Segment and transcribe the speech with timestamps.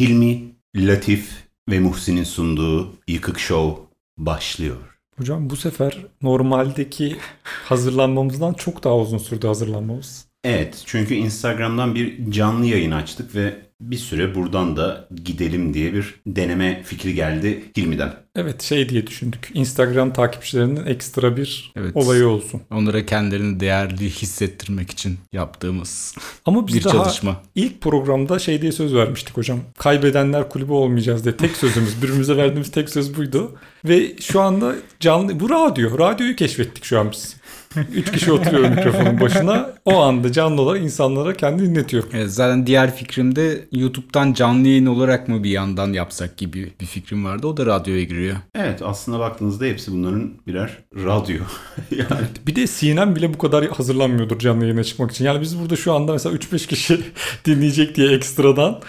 [0.00, 0.42] Hilmi,
[0.76, 1.30] Latif
[1.70, 3.82] ve Muhsin'in sunduğu Yıkık Show
[4.18, 4.76] başlıyor.
[5.16, 10.26] Hocam bu sefer normaldeki hazırlanmamızdan çok daha uzun sürdü hazırlanmamız.
[10.44, 16.14] Evet çünkü Instagram'dan bir canlı yayın açtık ve bir süre buradan da gidelim diye bir
[16.26, 18.14] deneme fikri geldi Hilmi'den.
[18.36, 19.50] Evet şey diye düşündük.
[19.54, 21.96] Instagram takipçilerinin ekstra bir Evet.
[21.96, 22.60] olayı olsun.
[22.70, 26.14] Onlara kendilerini değerli hissettirmek için yaptığımız
[26.46, 27.42] Ama biz bir daha çalışma.
[27.54, 29.58] ilk programda şey diye söz vermiştik hocam.
[29.78, 31.36] Kaybedenler kulübü olmayacağız diye.
[31.36, 33.52] Tek sözümüz, birbirimize verdiğimiz tek söz buydu.
[33.84, 35.98] Ve şu anda canlı, bu radyo.
[35.98, 37.36] Radyoyu keşfettik şu an biz.
[37.94, 39.70] Üç kişi oturuyor mikrofonun başına.
[39.84, 42.04] O anda canlı olarak insanlara kendini dinletiyor.
[42.12, 47.24] Evet, zaten diğer fikrimde YouTube'dan canlı yayın olarak mı bir yandan yapsak gibi bir fikrim
[47.24, 47.46] vardı.
[47.46, 48.36] O da radyoya giriyor.
[48.54, 51.38] Evet aslında baktığınızda hepsi bunların birer radyo.
[51.90, 55.24] yani Bir de CNN bile bu kadar hazırlanmıyordur canlı yayına çıkmak için.
[55.24, 57.00] Yani biz burada şu anda mesela 3-5 kişi
[57.44, 58.80] dinleyecek diye ekstradan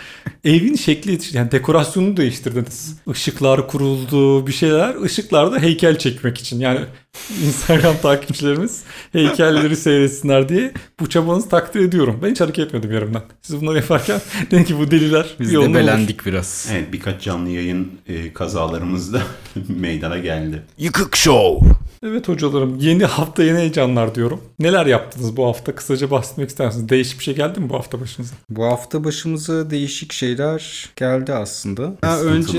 [0.44, 2.98] evin şekli yani dekorasyonunu değiştirdiniz.
[3.12, 4.96] Işıklar kuruldu bir şeyler.
[5.06, 6.60] Işıklarda heykel çekmek için.
[6.60, 6.80] Yani
[7.46, 12.20] Instagram takipçilerimiz heykelleri seyretsinler diye bu çabanızı takdir ediyorum.
[12.24, 13.22] Ben hiç hareket etmedim yerimden.
[13.42, 16.68] Siz bunları yaparken dedim ki bu deliler Biz de belendik biraz.
[16.72, 19.22] evet birkaç canlı yayın e, kazalarımız da
[19.80, 20.64] meydana geldi.
[20.78, 21.70] Yıkık Show.
[22.06, 24.42] Evet hocalarım yeni hafta yeni heyecanlar diyorum.
[24.60, 25.76] Neler yaptınız bu hafta?
[25.76, 26.90] Kısaca bahsetmek ister misiniz?
[26.90, 28.34] Değişik bir şey geldi mi bu hafta başınıza?
[28.50, 31.94] Bu hafta başımıza değişik şeyler geldi aslında.
[32.02, 32.58] Ha, önce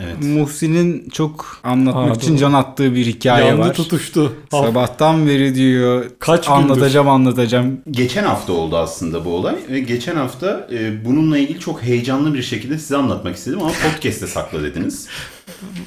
[0.00, 0.16] Evet.
[0.22, 2.38] Muhsin'in çok anlatmak Ha, için doğru.
[2.38, 3.74] can attığı bir hikaye Yandı var.
[3.74, 4.32] tutuştu.
[4.50, 6.58] Hafta- Sabahtan beri diyor Kaç gündür?
[6.58, 7.80] anlatacağım anlatacağım.
[7.90, 12.42] Geçen hafta oldu aslında bu olay ve geçen hafta e, bununla ilgili çok heyecanlı bir
[12.42, 15.06] şekilde size anlatmak istedim ama podcast'te sakla dediniz.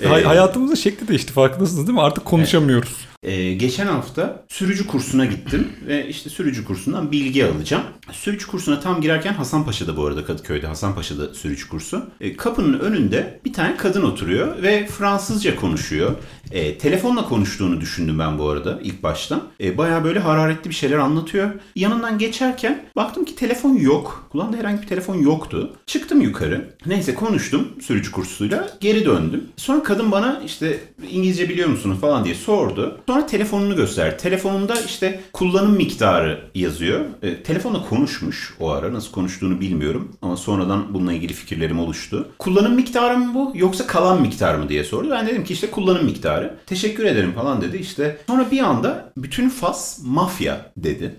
[0.07, 2.01] Hay- hayatımızın şekli değişti farkındasınız değil mi?
[2.01, 2.95] Artık konuşamıyoruz.
[3.25, 7.83] Ee, geçen hafta sürücü kursuna gittim ve işte sürücü kursundan bilgi alacağım.
[8.11, 12.05] Sürücü kursuna tam girerken Hasanpaşa'da bu arada Kadıköy'de Hasanpaşa'da sürücü kursu.
[12.21, 16.15] Ee, kapının önünde bir tane kadın oturuyor ve Fransızca konuşuyor.
[16.51, 19.43] Ee, telefonla konuştuğunu düşündüm ben bu arada ilk baştan.
[19.61, 21.49] Ee, Baya böyle hararetli bir şeyler anlatıyor.
[21.75, 24.27] Yanından geçerken baktım ki telefon yok.
[24.31, 25.73] Kulağında herhangi bir telefon yoktu.
[25.85, 26.69] Çıktım yukarı.
[26.85, 28.69] Neyse konuştum sürücü kursuyla.
[28.79, 29.43] Geri döndüm.
[29.57, 30.79] Sonra kadın bana işte
[31.11, 32.99] İngilizce biliyor musunuz falan diye sordu.
[33.07, 34.17] Sonra telefonunu gösterdi.
[34.17, 37.05] Telefonunda işte kullanım miktarı yazıyor.
[37.23, 38.93] E, telefonla konuşmuş o ara.
[38.93, 40.11] Nasıl konuştuğunu bilmiyorum.
[40.21, 42.27] Ama sonradan bununla ilgili fikirlerim oluştu.
[42.39, 45.07] Kullanım miktarı mı bu yoksa kalan miktar mı diye sordu.
[45.11, 46.57] Ben dedim ki işte kullanım miktarı.
[46.65, 47.77] Teşekkür ederim falan dedi.
[47.77, 51.15] İşte sonra bir anda bütün Fas mafya dedi.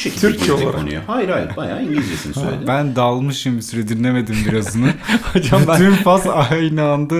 [0.00, 0.74] Şekilde Türkçe girdi olarak.
[0.80, 1.02] konuya.
[1.06, 2.64] Hayır hayır bayağı İngilizcesini söyledi.
[2.66, 4.94] Ben dalmışım bir süre dinlemedim birazını.
[5.32, 7.14] Hocam ben Bütün faz aynı anda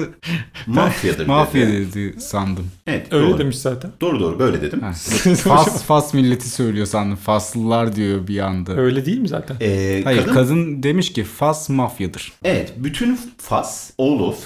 [0.67, 1.93] Mafyadır mafya dedi.
[1.95, 2.67] dedi sandım.
[2.87, 3.39] Evet öyle doğru.
[3.39, 3.91] demiş zaten.
[4.01, 4.81] Doğru doğru böyle dedim.
[4.81, 4.93] Ha,
[5.37, 7.17] fas, fas milleti söylüyor sandım.
[7.17, 8.77] Faslılar diyor bir anda.
[8.77, 9.57] Öyle değil mi zaten?
[9.61, 10.83] Ee, Hayır kadın- kadın...
[10.83, 12.33] demiş ki Fas mafyadır.
[12.45, 14.37] Evet, bütün Fas, all of,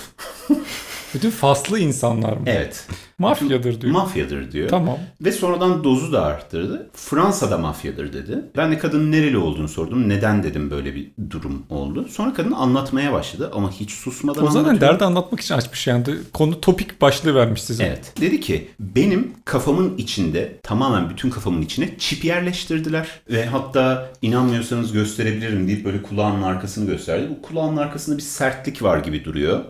[1.14, 2.42] Bütün faslı insanlar mı?
[2.46, 2.86] evet,
[3.18, 3.92] Mafyadır diyor.
[3.92, 4.68] mafyadır diyor.
[4.68, 4.98] tamam.
[5.20, 6.90] Ve sonradan dozu da arttırdı.
[6.92, 8.38] Fransa'da mafyadır dedi.
[8.56, 10.08] Ben de kadının nereli olduğunu sordum.
[10.08, 12.06] Neden dedim böyle bir durum oldu.
[12.10, 14.92] Sonra kadın anlatmaya başladı ama hiç susmadan O zaten anlatıyor.
[14.92, 16.04] derdi anlatmak için açmış yani.
[16.32, 17.84] Konu topik başlığı vermiş size.
[17.84, 18.12] Evet.
[18.20, 23.08] Dedi ki benim kafamın içinde tamamen bütün kafamın içine çip yerleştirdiler.
[23.30, 27.26] Ve hatta inanmıyorsanız gösterebilirim deyip böyle kulağının arkasını gösterdi.
[27.30, 29.60] Bu kulağının arkasında bir sertlik var gibi duruyor.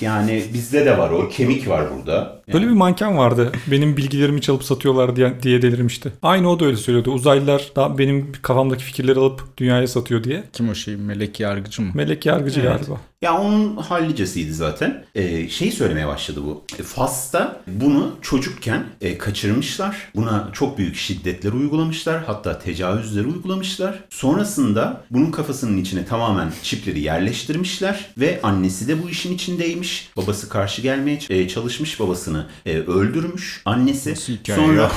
[0.00, 1.28] Yani bizde de var o.
[1.28, 2.40] Kemik var burada.
[2.52, 3.52] Böyle bir manken vardı.
[3.66, 6.12] Benim bilgilerimi çalıp satıyorlar diye, diye delirmişti.
[6.22, 7.10] Aynı o da öyle söylüyordu.
[7.10, 10.44] Uzaylılar da benim kafamdaki fikirleri alıp dünyaya satıyor diye.
[10.52, 10.96] Kim o şey?
[10.96, 11.90] Melek yargıcı mı?
[11.94, 12.78] Melek yargıcı Evet.
[12.78, 13.00] galiba.
[13.22, 15.04] Ya onun hallicesiydi zaten.
[15.14, 16.62] Ee, şeyi söylemeye başladı bu.
[16.78, 19.96] E, Fas'ta bunu çocukken e, kaçırmışlar.
[20.14, 22.24] Buna çok büyük şiddetler uygulamışlar.
[22.24, 24.04] Hatta tecavüzler uygulamışlar.
[24.10, 28.06] Sonrasında bunun kafasının içine tamamen çipleri yerleştirmişler.
[28.18, 30.10] Ve annesi de bu işin içindeymiş.
[30.16, 32.00] Babası karşı gelmeye e, çalışmış.
[32.00, 33.62] Babasını e, öldürmüş.
[33.64, 34.10] Annesi.
[34.10, 34.82] Nasıl hikaye Sonra...
[34.82, 34.90] ya?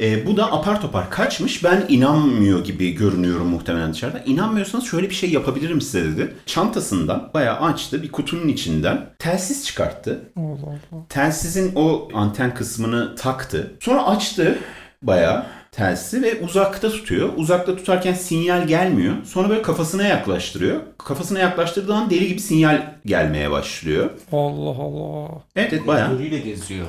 [0.00, 1.64] E, bu da apar topar kaçmış.
[1.64, 4.18] Ben inanmıyor gibi görünüyorum muhtemelen dışarıda.
[4.18, 6.34] İnanmıyorsanız şöyle bir şey yapabilirim size dedi.
[6.46, 8.02] Çantasından bayağı açtı.
[8.02, 10.32] Bir kutunun içinden telsiz çıkarttı.
[10.36, 11.06] Allah Allah.
[11.08, 13.72] Telsizin o anten kısmını taktı.
[13.80, 14.58] Sonra açtı
[15.02, 17.28] bayağı telsizi ve uzakta tutuyor.
[17.36, 19.14] Uzakta tutarken sinyal gelmiyor.
[19.24, 20.80] Sonra böyle kafasına yaklaştırıyor.
[20.98, 24.10] Kafasına yaklaştırdığı an deli gibi sinyal gelmeye başlıyor.
[24.32, 25.28] Allah Allah.
[25.56, 26.10] Evet evet bayağı.
[26.10, 26.86] Gözüyle geziyor.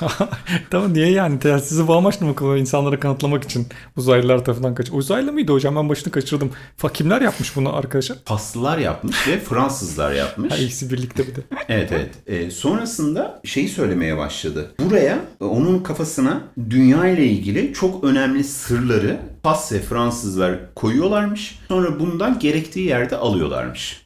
[0.70, 4.90] tamam niye yani telsizi bu amaçla mı kullanıyor insanlara kanıtlamak için uzaylılar tarafından kaç.
[4.92, 6.50] Uzaylı mıydı hocam ben başını kaçırdım.
[6.76, 8.18] Fa kimler yapmış bunu arkadaşlar?
[8.24, 10.52] Faslılar yapmış ve Fransızlar yapmış.
[10.52, 11.40] Ha, ikisi birlikte bir de.
[11.68, 12.10] Evet evet.
[12.26, 14.70] Ee, sonrasında şeyi söylemeye başladı.
[14.78, 16.40] Buraya onun kafasına
[16.70, 21.58] dünya ile ilgili çok önemli önemli sırları Fas ve Fransızlar koyuyorlarmış.
[21.68, 24.04] Sonra bundan gerektiği yerde alıyorlarmış.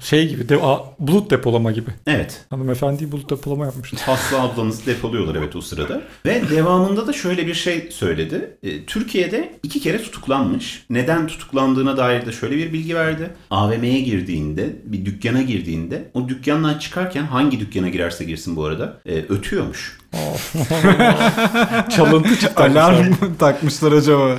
[0.00, 1.90] Şey gibi de, a, bulut depolama gibi.
[2.06, 2.44] Evet.
[2.50, 3.96] Hanımefendi bulut depolama yapmıştı.
[4.06, 6.02] Faslı ablamızı depoluyorlar evet o sırada.
[6.26, 8.56] Ve devamında da şöyle bir şey söyledi.
[8.62, 10.84] E, Türkiye'de iki kere tutuklanmış.
[10.90, 13.30] Neden tutuklandığına dair de şöyle bir bilgi verdi.
[13.50, 19.14] AVM'ye girdiğinde, bir dükkana girdiğinde o dükkandan çıkarken hangi dükkana girerse girsin bu arada e,
[19.14, 19.98] ötüyormuş.
[21.96, 22.62] Çalıntı çıktı.
[22.64, 24.38] Alarm mı takmışlar acaba?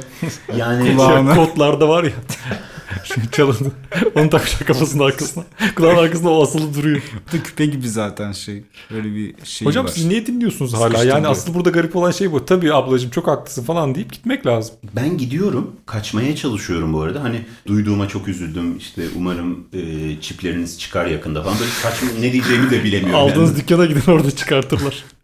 [0.57, 1.35] Yani Kulağına.
[1.35, 2.11] Kodlarda var ya.
[3.03, 3.71] Şu çalıntı.
[4.15, 5.43] Onu takmışlar kafasının arkasına.
[5.75, 7.01] Kulağın arkasında o asılı duruyor.
[7.27, 8.63] Bu da küpe gibi zaten şey.
[8.91, 9.91] Böyle bir şey Hocam var.
[9.91, 10.83] siz niye dinliyorsunuz hala?
[10.83, 11.31] Sıkıştım yani diyor.
[11.31, 12.45] asıl burada garip olan şey bu.
[12.45, 14.75] Tabii ablacığım çok haklısın falan deyip gitmek lazım.
[14.95, 15.75] Ben gidiyorum.
[15.85, 17.23] Kaçmaya çalışıyorum bu arada.
[17.23, 18.77] Hani duyduğuma çok üzüldüm.
[18.77, 19.81] İşte umarım e,
[20.21, 21.59] çipleriniz çıkar yakında falan.
[21.59, 23.19] Böyle saçma ne diyeceğimi de bilemiyorum.
[23.19, 23.59] Aldığınız yani.
[23.59, 25.03] dükkana gidin orada çıkartırlar.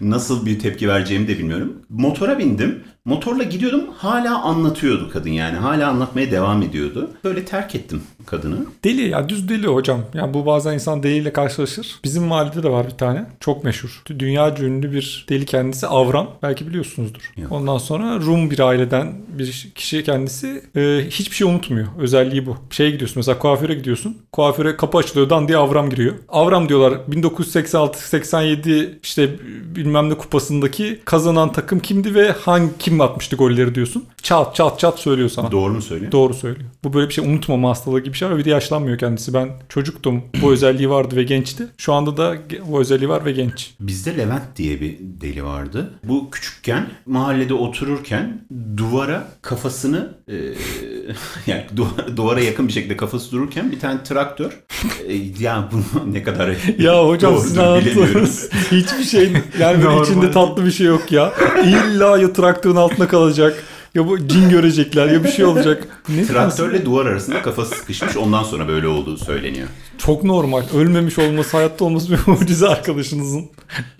[0.00, 1.82] Nasıl bir tepki vereceğimi de bilmiyorum.
[1.88, 2.84] Motora bindim.
[3.04, 3.84] Motorla gidiyordum.
[3.96, 5.56] Hala anlatıyordu kadın yani.
[5.56, 7.10] Hala anlatmaya devam ediyordu.
[7.24, 8.56] Böyle terk ettim kadını.
[8.84, 10.00] Deli ya düz deli hocam.
[10.14, 12.00] Yani bu bazen insan deliyle karşılaşır.
[12.04, 13.26] Bizim mahallede de var bir tane.
[13.40, 14.02] Çok meşhur.
[14.18, 16.30] Dünya ünlü bir deli kendisi Avram.
[16.42, 17.32] Belki biliyorsunuzdur.
[17.36, 17.52] Yok.
[17.52, 21.86] Ondan sonra Rum bir aileden bir kişi kendisi e, hiçbir şey unutmuyor.
[21.98, 22.56] Özelliği bu.
[22.70, 24.16] Şeye gidiyorsun mesela kuaföre gidiyorsun.
[24.32, 26.14] Kuaföre kapı açılıyor dan diye Avram giriyor.
[26.28, 29.30] Avram diyorlar 1986-87 işte
[29.76, 34.04] bilmem ne kupasındaki kazanan takım kimdi ve hangi kim atmıştı golleri diyorsun.
[34.22, 35.52] Çat çat çat söylüyor sana.
[35.52, 36.12] Doğru mu söylüyor?
[36.12, 36.66] Doğru söylüyor.
[36.84, 39.34] Bu böyle bir şey unutmama hastalığı gibi bir şey ve bir de yaşlanmıyor kendisi.
[39.34, 40.22] Ben çocuktum.
[40.42, 41.66] Bu özelliği vardı ve gençti.
[41.76, 42.36] Şu anda da
[42.68, 43.74] bu özelliği var ve genç.
[43.80, 45.90] Bizde Levent diye bir deli vardı.
[46.04, 48.44] Bu küçükken mahallede otururken
[48.76, 50.34] duvara kafasını e,
[51.46, 54.60] yani duvara, duvara yakın bir şekilde kafası dururken bir tane traktör
[55.06, 58.50] e, ya bunu ne kadar Ya hocam siz anlattınız.
[58.72, 61.32] Hiçbir şey yani içinde tatlı bir şey yok ya.
[61.64, 63.64] İlla ya traktörün altında kalacak.
[63.94, 65.88] Ya bu cin görecekler ya bir şey olacak.
[66.08, 66.24] Ne?
[66.24, 69.68] Traktörle duvar arasında kafası sıkışmış ondan sonra böyle olduğu söyleniyor.
[69.98, 70.62] Çok normal.
[70.74, 73.50] Ölmemiş olması, hayatta olması bir mucize arkadaşınızın.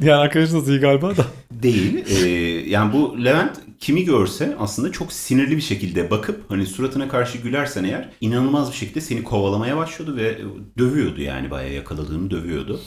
[0.01, 1.25] Yani arkadaşınız iyi galiba da.
[1.51, 2.05] Değil.
[2.09, 2.29] Ee,
[2.71, 7.85] yani bu Levent kimi görse aslında çok sinirli bir şekilde bakıp hani suratına karşı gülersen
[7.85, 10.39] eğer inanılmaz bir şekilde seni kovalamaya başlıyordu ve
[10.79, 12.81] dövüyordu yani bayağı yakaladığını dövüyordu.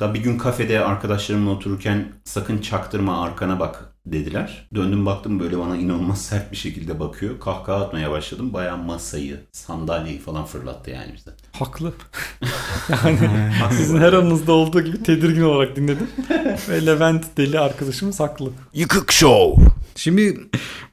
[0.00, 4.68] Da bir gün kafede arkadaşlarımla otururken sakın çaktırma arkana bak dediler.
[4.74, 7.40] Döndüm baktım böyle bana inanılmaz sert bir şekilde bakıyor.
[7.40, 8.52] Kahkaha atmaya başladım.
[8.52, 11.30] Bayağı masayı, sandalyeyi falan fırlattı yani bize.
[11.52, 11.92] Haklı.
[13.60, 16.08] yani sizin her anınızda olduğu gibi tedirgin olarak dinledim.
[16.68, 18.50] Ve Levent deli arkadaşımız haklı.
[18.74, 19.64] Yıkık Show.
[19.96, 20.40] Şimdi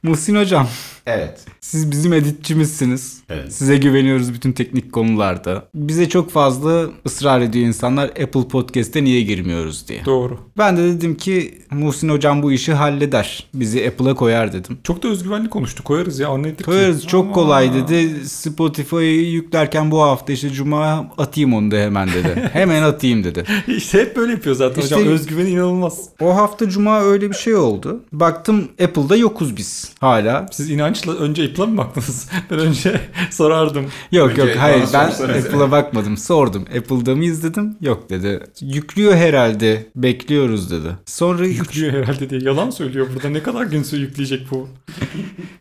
[0.02, 0.68] Muhsin Hocam
[1.08, 1.40] Evet.
[1.60, 3.18] siz bizim editçimizsiniz.
[3.30, 3.52] Evet.
[3.52, 5.64] Size güveniyoruz bütün teknik konularda.
[5.74, 10.04] Bize çok fazla ısrar ediyor insanlar Apple Podcast'e niye girmiyoruz diye.
[10.04, 10.38] Doğru.
[10.58, 13.46] Ben de dedim ki Muhsin Hocam bu işi halleder.
[13.54, 14.78] Bizi Apple'a koyar dedim.
[14.84, 15.84] Çok da özgüvenli konuştu.
[15.84, 16.32] Koyarız ya.
[16.32, 16.62] O nedir ki?
[16.64, 18.28] Koyarız çok Ama- kolay dedi.
[18.28, 22.48] Spotify'ı yüklerken bu hafta işte cuma atayım onu da hemen dedi.
[22.52, 23.44] hemen atayım dedi.
[23.66, 25.08] İşte hep böyle yapıyor zaten İşte- hocam.
[25.08, 26.08] Özgüveni inanılmaz.
[26.20, 28.00] O hafta cuma öyle bir şey oldu.
[28.12, 30.46] Baktım Apple'da yokuz biz hala.
[30.52, 32.28] Siz inançla önce Apple'a mı baktınız?
[32.50, 33.00] Ben önce
[33.30, 33.86] sorardım.
[34.12, 35.08] Yok Önce yok hayır ben.
[35.08, 36.64] Apple'a bakmadım sordum.
[36.78, 37.76] Apple'da mıyız dedim.
[37.80, 38.40] Yok dedi.
[38.60, 39.86] Yüklüyor herhalde.
[39.96, 40.88] Bekliyoruz dedi.
[41.06, 42.40] Sonra Yüklüyor herhalde diye.
[42.40, 43.28] Yalan söylüyor burada.
[43.28, 44.68] Ne kadar gün sonra yükleyecek bu?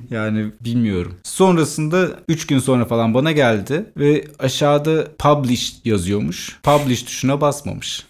[0.10, 1.16] Yani bilmiyorum.
[1.24, 6.60] Sonrasında 3 gün sonra falan bana geldi ve aşağıda publish yazıyormuş.
[6.64, 8.06] Publish tuşuna basmamış.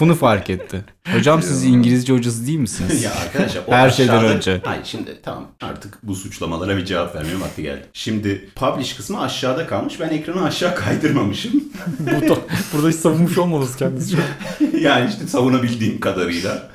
[0.00, 0.84] Bunu fark etti.
[1.12, 3.02] Hocam siz İngilizce hocası değil misiniz?
[3.02, 4.60] ya arkadaşlar o Her şeyden aşağıda- önce.
[4.64, 7.86] Hayır şimdi tamam artık bu suçlamalara bir cevap vermeye vakti geldi.
[7.92, 10.00] Şimdi publish kısmı aşağıda kalmış.
[10.00, 11.52] Ben ekranı aşağı kaydırmamışım.
[12.00, 12.36] bu da,
[12.74, 14.16] burada hiç savunmuş olmadınız kendinizi.
[14.80, 16.70] yani işte savunabildiğim kadarıyla.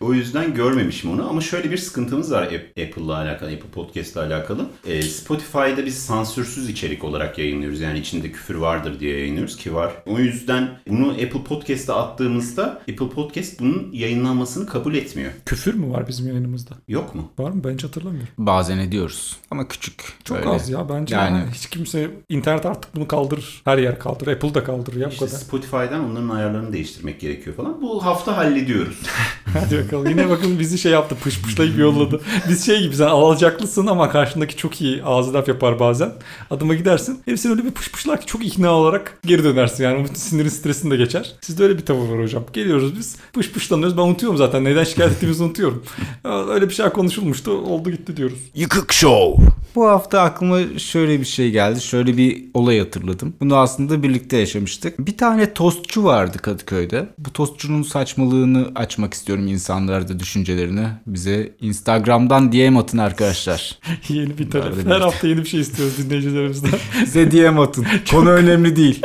[0.00, 4.66] O yüzden görmemişim onu ama şöyle bir sıkıntımız var App- Apple'la alakalı, Apple Podcast'la alakalı.
[4.86, 7.80] Ee, Spotify'da biz sansürsüz içerik olarak yayınlıyoruz.
[7.80, 9.92] Yani içinde küfür vardır diye yayınlıyoruz ki var.
[10.06, 15.32] O yüzden bunu Apple Podcast'a attığımızda Apple Podcast bunun yayınlanmasını kabul etmiyor.
[15.46, 16.74] Küfür mü var bizim yayınımızda?
[16.88, 17.32] Yok mu?
[17.38, 17.64] Var mı?
[17.64, 18.28] Ben hiç hatırlamıyorum.
[18.38, 19.36] Bazen ediyoruz.
[19.50, 20.02] Ama küçük.
[20.24, 20.48] Çok Böyle.
[20.48, 21.14] az ya bence.
[21.16, 21.50] Yani- Yani.
[21.54, 23.62] Hiç kimse internet artık bunu kaldırır.
[23.64, 24.32] Her yer kaldırır.
[24.32, 25.38] Apple da kaldırır ya bu İşte kadar.
[25.38, 27.82] Spotify'dan onların ayarlarını değiştirmek gerekiyor falan.
[27.82, 29.02] Bu hafta hallediyoruz.
[29.76, 30.08] Hadi bakalım.
[30.08, 31.16] Yine bakın bizi şey yaptı.
[31.22, 32.20] Pış pışlayıp yolladı.
[32.48, 36.12] Biz şey gibi sen alacaklısın ama karşındaki çok iyi ağzı laf yapar bazen.
[36.50, 37.20] Adıma gidersin.
[37.24, 39.84] Herif seni öyle bir pış pışlar ki çok ikna olarak geri dönersin.
[39.84, 41.32] Yani bütün sinirin stresin de geçer.
[41.40, 42.44] Sizde öyle bir tavır var hocam.
[42.52, 43.96] Geliyoruz biz pış pışlanıyoruz.
[43.96, 44.64] Ben unutuyorum zaten.
[44.64, 45.82] Neden şikayet ettiğimizi unutuyorum.
[46.54, 47.50] Öyle bir şey konuşulmuştu.
[47.50, 48.38] Oldu gitti diyoruz.
[48.54, 49.44] Yıkık Show.
[49.74, 51.80] Bu hafta aklıma şöyle bir şey geldi.
[51.80, 53.34] Şöyle bir olay hatırladım.
[53.40, 54.98] Bunu aslında birlikte yaşamıştık.
[54.98, 57.08] Bir tane tostçu vardı Kadıköy'de.
[57.18, 60.86] Bu tostçunun saçmalığını açmak istiyorum bekliyorum insanlar da düşüncelerini.
[61.06, 63.78] Bize Instagram'dan DM atın arkadaşlar.
[64.08, 64.54] yeni bir.
[64.54, 66.70] Nerede Her hafta yeni bir şey istiyoruz dinleyicilerimizden.
[67.02, 67.86] Bize DM atın.
[68.10, 69.02] Konu önemli değil.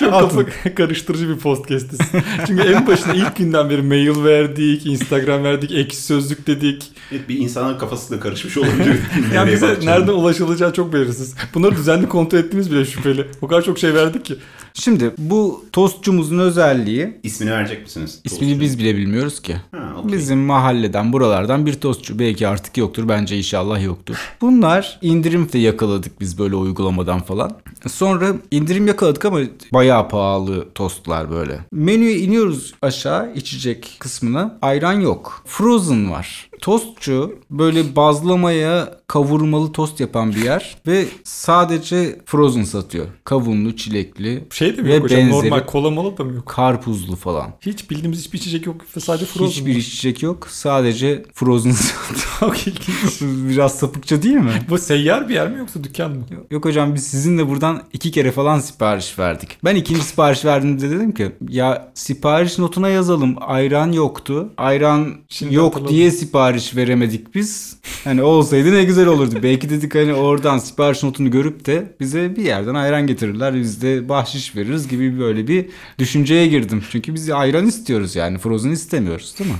[0.00, 1.98] Çok kafa karıştırıcı bir podcast'iz.
[2.46, 6.92] Çünkü en başında ilk günden beri mail verdik, Instagram verdik, ekşi sözlük dedik.
[7.12, 8.98] Evet, bir insanın kafası da karışmış olabilir.
[9.34, 11.34] Yani bize nereden ulaşılacağı çok belirsiz.
[11.54, 13.26] Bunları düzenli kontrol ettiğimiz bile şüpheli.
[13.40, 14.36] O kadar çok şey verdik ki.
[14.80, 18.20] Şimdi bu tostçumuzun özelliği İsmini verecek misiniz?
[18.24, 19.56] ismini biz bile bilmiyoruz ki.
[19.70, 20.18] Ha, okey.
[20.18, 24.16] Bizim mahalleden buralardan bir tostçu belki artık yoktur bence inşallah yoktur.
[24.40, 27.52] Bunlar indirim de yakaladık biz böyle uygulamadan falan.
[27.88, 29.40] Sonra indirim yakaladık ama
[29.72, 31.58] bayağı pahalı tostlar böyle.
[31.72, 35.42] Menüye iniyoruz aşağı içecek kısmına ayran yok.
[35.46, 36.50] Frozen var.
[36.60, 43.06] Tostçu böyle bazlamaya kavurmalı tost yapan bir yer ve sadece frozen satıyor.
[43.24, 45.20] Kavunlu, çilekli, Şey de mi Ve yok hocam?
[45.20, 45.32] benzeri.
[45.50, 46.46] Normal kola mola da mı yok?
[46.46, 47.50] karpuzlu falan.
[47.60, 49.50] Hiç bildiğimiz hiçbir içecek yok ve sadece frozen.
[49.50, 50.48] Hiçbir içecek yok.
[50.50, 51.74] Sadece frozen
[52.40, 53.20] Çok ilginç.
[53.22, 54.52] Biraz sapıkça değil mi?
[54.70, 56.24] Bu seyyar bir yer mi yoksa dükkan mı?
[56.50, 59.48] Yok hocam biz sizinle buradan iki kere falan sipariş verdik.
[59.64, 63.36] Ben ikinci sipariş verdiğimde dedim ki ya sipariş notuna yazalım.
[63.40, 64.48] Ayran yoktu.
[64.56, 65.94] Ayran Şimdi yok hatırladım.
[65.96, 66.45] diye sipariş
[66.76, 67.76] veremedik biz.
[68.04, 69.34] Hani olsaydı ne güzel olurdu.
[69.42, 73.54] Belki dedik hani oradan sipariş notunu görüp de bize bir yerden ayran getirirler.
[73.54, 75.66] Biz de bahşiş veririz gibi böyle bir
[75.98, 76.84] düşünceye girdim.
[76.90, 78.38] Çünkü biz ayran istiyoruz yani.
[78.38, 79.56] Frozen istemiyoruz değil mi?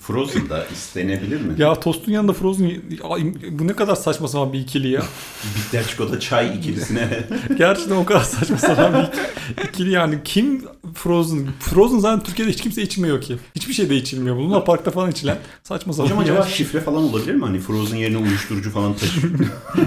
[0.00, 1.54] Frozen da istenebilir mi?
[1.58, 2.70] Ya tostun yanında frozen
[3.10, 5.02] Ay, bu ne kadar saçma sapan bir ikili ya.
[5.56, 7.24] Bitter çikolata çay ikilisine.
[7.58, 10.18] Gerçekten o kadar saçma sapan bir ik- ikili yani.
[10.24, 10.62] Kim
[10.94, 11.46] Frozen?
[11.60, 13.36] Frozen zaten Türkiye'de hiç kimse içmiyor ki.
[13.54, 14.36] Hiçbir şey de içilmiyor.
[14.36, 16.04] Luna Park'ta falan içilen saçma sapan.
[16.06, 16.44] Hocam acaba yer.
[16.54, 17.44] şifre falan olabilir mi?
[17.44, 19.32] Hani Frozen yerine uyuşturucu falan taşıyor.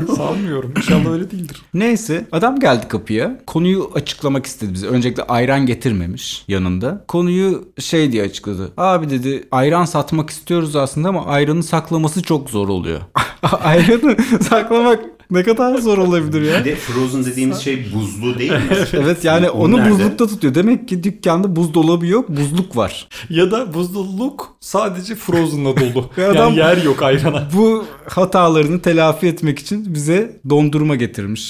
[0.17, 0.73] Sanmıyorum.
[0.77, 1.61] İnşallah öyle değildir.
[1.73, 3.39] Neyse adam geldi kapıya.
[3.47, 4.87] Konuyu açıklamak istedi bize.
[4.87, 7.05] Öncelikle ayran getirmemiş yanında.
[7.07, 8.71] Konuyu şey diye açıkladı.
[8.77, 13.01] Abi dedi ayran satmak istiyoruz aslında ama ayranı saklaması çok zor oluyor.
[13.63, 14.99] ayranı saklamak
[15.33, 16.65] ne kadar zor olabilir Bir ya.
[16.65, 18.57] de Frozen dediğimiz şey buzlu değil mi?
[18.93, 19.89] Evet yani onu nerede?
[19.91, 20.55] buzlukta tutuyor.
[20.55, 23.07] Demek ki dükkanda buzdolabı yok, buzluk var.
[23.29, 26.09] Ya da buzdoluluk sadece Frozen'la dolu.
[26.17, 27.47] Ve yani adam- yer yok ayrana.
[27.55, 31.49] Bu hatalarını telafi etmek için bize dondurma getirmiş.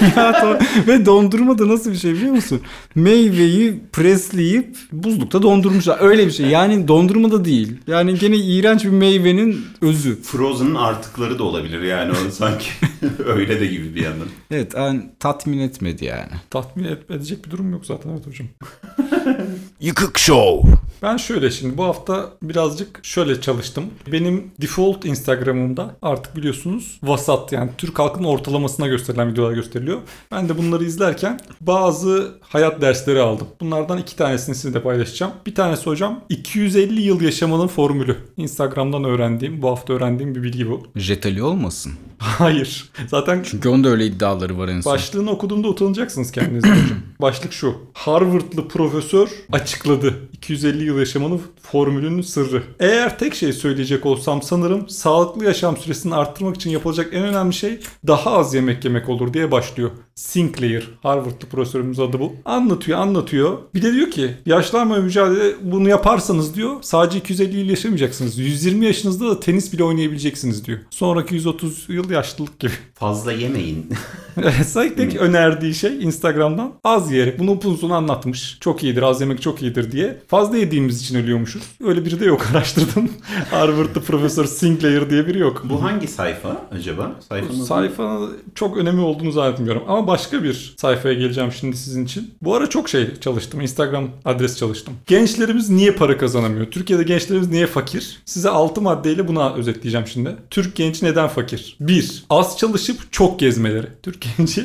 [0.86, 2.60] Ve dondurma da nasıl bir şey biliyor musun?
[2.94, 5.98] Meyveyi presleyip buzlukta dondurmuşlar.
[6.00, 6.46] Öyle bir şey.
[6.46, 7.72] Yani dondurma da değil.
[7.86, 10.22] Yani gene iğrenç bir meyvenin özü.
[10.22, 12.66] Frozen'ın artıkları da olabilir yani o sanki
[13.26, 14.28] öyle de gibi bir yandan.
[14.50, 16.32] Evet yani tatmin etmedi yani.
[16.50, 18.48] Tatmin et- edecek bir durum yok zaten evet hocam.
[19.80, 20.70] Yıkık Show.
[21.02, 23.84] Ben şöyle şimdi bu hafta birazcık şöyle çalıştım.
[24.12, 29.98] Benim default Instagram'ımda artık biliyorsunuz vasat yani Türk halkının ortalamasına gösterilen videolar gösteriliyor.
[30.30, 33.46] Ben de bunları izlerken bazı hayat dersleri aldım.
[33.60, 35.32] Bunlardan iki tanesini sizinle paylaşacağım.
[35.46, 38.16] Bir tanesi hocam 250 yıl yaşamanın formülü.
[38.36, 40.82] Instagram'dan öğrendiğim, bu hafta öğrendiğim bir bilgi bu.
[40.96, 41.92] Jetali olmasın.
[42.18, 42.90] Hayır.
[43.06, 44.92] Zaten Çünkü onun da öyle iddiaları var en son.
[44.92, 46.98] Başlığını okuduğumda utanacaksınız kendinize hocam.
[47.20, 47.74] Başlık şu.
[47.92, 49.09] Harvardlı profesör
[49.52, 50.14] açıkladı.
[50.32, 52.62] 250 yıl yaşamanın formülünün sırrı.
[52.80, 57.80] Eğer tek şey söyleyecek olsam sanırım sağlıklı yaşam süresini arttırmak için yapılacak en önemli şey
[58.06, 59.90] daha az yemek yemek olur diye başlıyor.
[60.14, 62.32] Sinclair, Harvardlı profesörümüz adı bu.
[62.44, 63.58] Anlatıyor, anlatıyor.
[63.74, 68.38] Bir de diyor ki yaşlanma mücadele bunu yaparsanız diyor sadece 250 yıl yaşamayacaksınız.
[68.38, 70.78] 120 yaşınızda da tenis bile oynayabileceksiniz diyor.
[70.90, 72.72] Sonraki 130 yıl yaşlılık gibi.
[72.94, 73.86] Fazla yemeyin.
[74.66, 77.38] Sayık tek önerdiği şey Instagram'dan az yiyerek.
[77.38, 78.58] Bunu sonu anlatmış.
[78.60, 80.22] Çok iyidir, az yemek çok iyidir diye.
[80.28, 81.59] Fazla yediğimiz için ölüyormuşuz.
[81.84, 83.10] Öyle biri de yok araştırdım.
[83.50, 85.62] Harvard'da Profesör Sinclair diye biri yok.
[85.64, 87.12] Bu hangi sayfa acaba?
[87.28, 89.82] Sayfanın Sayfanın çok önemi olduğunu zannetmiyorum.
[89.88, 92.34] Ama başka bir sayfaya geleceğim şimdi sizin için.
[92.42, 93.60] Bu ara çok şey çalıştım.
[93.60, 94.94] Instagram adres çalıştım.
[95.06, 96.66] Gençlerimiz niye para kazanamıyor?
[96.70, 98.18] Türkiye'de gençlerimiz niye fakir?
[98.24, 100.36] Size 6 maddeyle buna özetleyeceğim şimdi.
[100.50, 101.76] Türk genci neden fakir?
[101.80, 102.24] 1.
[102.30, 103.86] Az çalışıp çok gezmeleri.
[104.02, 104.64] Türk genci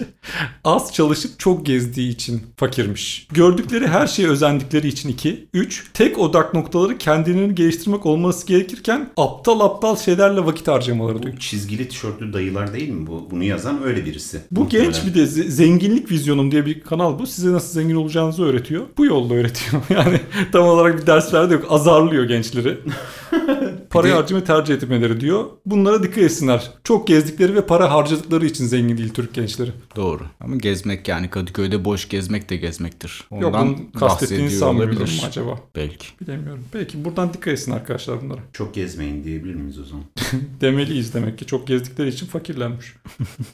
[0.64, 3.28] az çalışıp çok gezdiği için fakirmiş.
[3.32, 5.48] Gördükleri her şeye özendikleri için 2.
[5.54, 5.86] 3.
[5.94, 11.34] Tek odak noktaları kendilerini geliştirmek olması gerekirken aptal aptal şeylerle vakit harcamaları diyor.
[11.34, 13.28] Bu çizgili tişörtlü dayılar değil mi bu?
[13.32, 14.42] Bunu yazan öyle birisi.
[14.52, 14.92] Bu Muhtemelen.
[14.92, 17.28] genç bir de ze- zenginlik vizyonum diye bir kanal bu.
[17.28, 18.84] Size nasıl zengin olacağınızı öğretiyor.
[18.98, 19.82] Bu yolda öğretiyor.
[19.90, 20.20] Yani
[20.52, 21.66] tam olarak bir dersler de yok.
[21.70, 22.78] Azarlıyor gençleri.
[23.90, 25.46] Parayı de- harcamayı tercih etmeleri diyor.
[25.66, 26.72] Bunlara dikkat etsinler.
[26.84, 29.72] Çok gezdikleri ve para harcadıkları için zengin değil Türk gençleri.
[29.96, 30.24] Doğru.
[30.40, 33.24] Ama gezmek yani Kadıköy'de boş gezmek de gezmektir.
[33.32, 33.56] Ondan Yok
[33.94, 35.24] bunu kastettiğini sanmıyorum olabilir.
[35.28, 35.60] acaba.
[35.76, 36.08] Belki.
[36.22, 36.64] Bilemiyorum.
[36.80, 38.40] Peki buradan dikkat etsin arkadaşlar bunlara.
[38.54, 40.06] Çok gezmeyin diyebilir miyiz o zaman?
[40.62, 41.46] Demeliyiz demek ki.
[41.46, 42.94] Çok gezdikleri için fakirlermiş.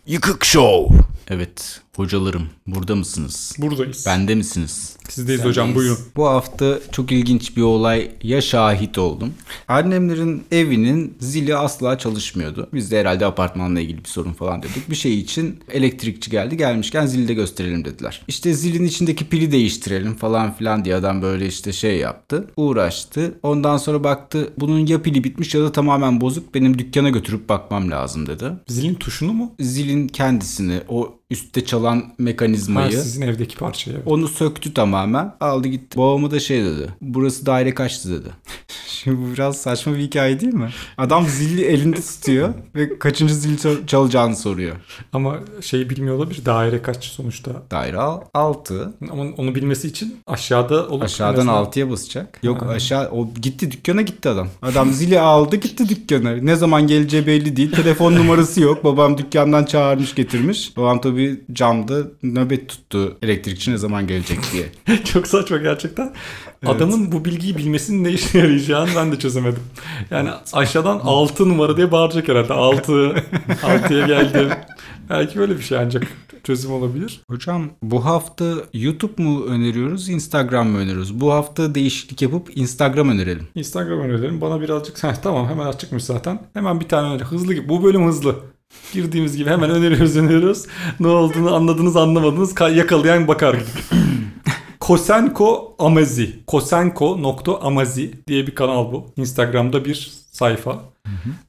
[0.08, 0.98] Yıkık Show.
[1.28, 3.56] Evet hocalarım burada mısınız?
[3.58, 4.04] Buradayız.
[4.08, 4.96] Bende misiniz?
[5.10, 5.98] Sizdeyiz hocam buyurun.
[6.16, 9.34] Bu hafta çok ilginç bir olaya şahit oldum.
[9.68, 12.70] Annemlerin evinin zili asla çalışmıyordu.
[12.74, 14.90] Biz de herhalde apartmanla ilgili bir sorun falan dedik.
[14.90, 16.58] Bir şey için elektrikçi geldi.
[16.58, 18.22] Gelmişken zili de gösterelim dediler.
[18.28, 22.48] İşte zilin içindeki pili değiştirelim falan filan diye adam böyle işte şey yaptı.
[22.58, 23.40] Uğraştı.
[23.44, 26.56] Ondan sonra baktı bunun ya pili bitmiş ya da tamamen bozuk.
[26.56, 28.52] Benim dükkana götürüp bakmam lazım dedi.
[28.68, 29.52] Zilin tuşunu mu?
[29.60, 33.98] Zilin kendisini o üstte çalan Ha, mekanizmayı sizin evdeki parçayı.
[33.98, 34.08] evet.
[34.08, 35.36] onu söktü tamamen.
[35.40, 35.98] Aldı gitti.
[35.98, 36.88] Babama da şey dedi.
[37.02, 38.30] Burası daire kaçtı dedi.
[38.88, 40.70] Şimdi bu biraz saçma bir hikaye değil mi?
[40.98, 44.76] Adam zili elinde tutuyor ve kaçıncı zil çal- çalacağını soruyor.
[45.14, 46.46] Ama şeyi bilmiyor olabilir.
[46.46, 47.52] Daire kaç sonuçta.
[47.72, 47.98] Daire
[48.34, 48.94] 6.
[49.12, 52.40] Ama onu bilmesi için aşağıda olup Aşağıdan en azından- 6'ya basacak.
[52.44, 54.48] Yok aşağı o gitti dükkana gitti adam.
[54.62, 56.32] Adam zili aldı gitti dükkana.
[56.32, 57.72] Ne zaman geleceği belli değil.
[57.72, 58.84] Telefon numarası yok.
[58.84, 60.78] Babam dükkandan çağırmış getirmiş.
[60.78, 61.21] Babam tabii
[61.54, 64.98] camda nöbet tuttu elektrikçi ne zaman gelecek diye.
[65.04, 66.14] Çok saçma gerçekten.
[66.66, 69.64] Adamın bu bilgiyi bilmesinin ne işe yarayacağını ben de çözemedim.
[70.12, 72.54] Yani aşağıdan 6 numara diye bağıracak herhalde.
[72.54, 72.92] 6,
[73.64, 74.50] 6'ya geldim.
[75.10, 76.08] Belki böyle bir şey ancak
[76.44, 77.22] çözüm olabilir.
[77.30, 81.22] Hocam bu hafta YouTube mu öneriyoruz, Instagram mı öneriyoruz?
[81.22, 83.48] Bu hafta değişiklik yapıp Instagram önerelim.
[83.56, 84.42] Instagram önerilerim.
[84.42, 86.42] Bana birazcık Heh, tamam hemen açıkmış zaten.
[86.54, 87.24] Hemen bir tane öneri.
[87.24, 87.70] Hızlı gibi.
[87.70, 88.36] Bu bölüm hızlı.
[88.94, 90.66] Girdiğimiz gibi hemen öneriyoruz öneriyoruz.
[91.00, 93.56] Ne olduğunu anladınız anlamadınız ka- yakalayan bakar.
[94.80, 96.40] Kosenko Amazi.
[96.48, 99.06] Kosenko.amazi diye bir kanal bu.
[99.18, 100.80] Instagram'da bir sayfa.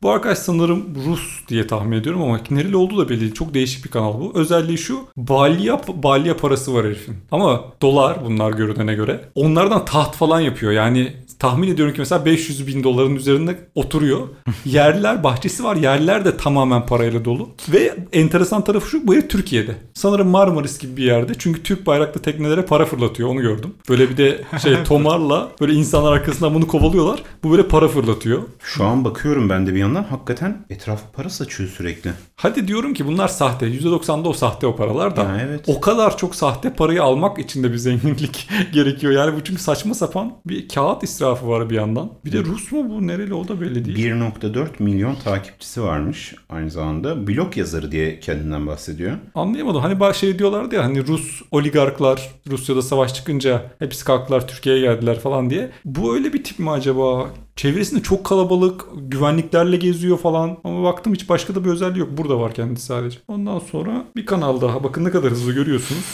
[0.02, 3.34] Bu arkadaş sanırım Rus diye tahmin ediyorum ama nereli olduğu da belli değil.
[3.34, 4.32] Çok değişik bir kanal bu.
[4.34, 5.00] Özelliği şu.
[5.16, 7.16] Balya, balya parası var herifin.
[7.30, 9.28] Ama dolar bunlar görünene göre.
[9.34, 10.72] Onlardan taht falan yapıyor.
[10.72, 11.12] Yani
[11.42, 14.28] tahmin ediyorum ki mesela 500 bin doların üzerinde oturuyor.
[14.64, 15.76] Yerler, bahçesi var.
[15.76, 17.49] Yerler de tamamen parayla dolu.
[17.72, 19.06] Ve enteresan tarafı şu.
[19.06, 19.75] Bu herif Türkiye'de.
[19.94, 21.32] Sanırım Marmaris gibi bir yerde.
[21.38, 23.28] Çünkü Türk bayraklı teknelere para fırlatıyor.
[23.28, 23.75] Onu gördüm.
[23.88, 27.22] Böyle bir de şey tomarla böyle insanlar arkasından bunu kovalıyorlar.
[27.44, 28.42] Bu böyle para fırlatıyor.
[28.62, 30.04] Şu an bakıyorum ben de bir yandan.
[30.04, 32.11] Hakikaten etrafı para saçıyor sürekli.
[32.37, 33.66] Hadi diyorum ki bunlar sahte.
[33.66, 35.28] %90'da o sahte o paralar da.
[35.28, 35.64] Ha, evet.
[35.66, 39.12] O kadar çok sahte parayı almak için de bir zenginlik gerekiyor.
[39.12, 42.12] Yani bu çünkü saçma sapan bir kağıt israfı var bir yandan.
[42.24, 43.07] Bir de Rus mu bu?
[43.07, 43.98] Nereli o da belli değil.
[43.98, 47.26] 1.4 milyon takipçisi varmış aynı zamanda.
[47.26, 49.12] Blog yazarı diye kendinden bahsediyor.
[49.35, 49.80] Anlayamadım.
[49.80, 55.20] Hani bazı şey diyorlardı ya hani Rus oligarklar Rusya'da savaş çıkınca hepsi kalktılar Türkiye'ye geldiler
[55.20, 55.70] falan diye.
[55.85, 57.30] Bu öyle bir tip mi acaba?
[57.57, 60.59] Çevresinde çok kalabalık, güvenliklerle geziyor falan.
[60.64, 62.18] Ama baktım hiç başka da bir özelliği yok.
[62.18, 63.18] Burada var kendisi sadece.
[63.28, 64.85] Ondan sonra bir kanal daha.
[64.85, 66.04] Bakın ne kadar hızlı görüyorsunuz.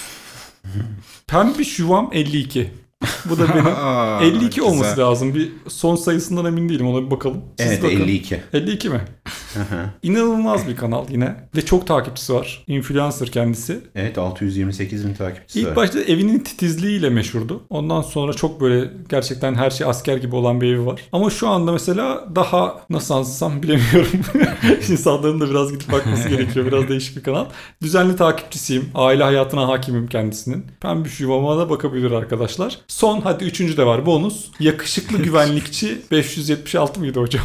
[1.26, 2.70] Pembiş Yuvam 52.
[3.30, 3.66] Bu da benim.
[3.76, 5.04] Aa, 52 olması güzel.
[5.04, 5.34] lazım.
[5.34, 6.86] Bir son sayısından emin değilim.
[6.88, 7.40] Ona bir bakalım.
[7.58, 7.96] Siz Evet bakın.
[7.96, 8.40] 52.
[8.52, 9.00] 52 mi?
[10.02, 11.36] İnanılmaz bir kanal yine.
[11.56, 12.64] Ve çok takipçisi var.
[12.66, 13.80] Influencer kendisi.
[13.94, 15.76] Evet 628 bin takipçisi İlk var.
[15.76, 17.62] başta evinin titizliğiyle meşhurdu.
[17.70, 21.00] Ondan sonra çok böyle gerçekten her şey asker gibi olan bir evi var.
[21.12, 24.20] Ama şu anda mesela daha nasıl anlatsam bilemiyorum.
[24.90, 26.66] İnsanların da biraz gidip bakması gerekiyor.
[26.66, 27.44] Biraz değişik bir kanal.
[27.82, 28.84] Düzenli takipçisiyim.
[28.94, 30.66] Aile hayatına hakimim kendisinin.
[30.80, 32.78] Pembiş yuvama da bakabilir arkadaşlar.
[32.88, 34.46] Son hadi üçüncü de var bonus.
[34.60, 37.44] Yakışıklı güvenlikçi 576 mıydı hocam?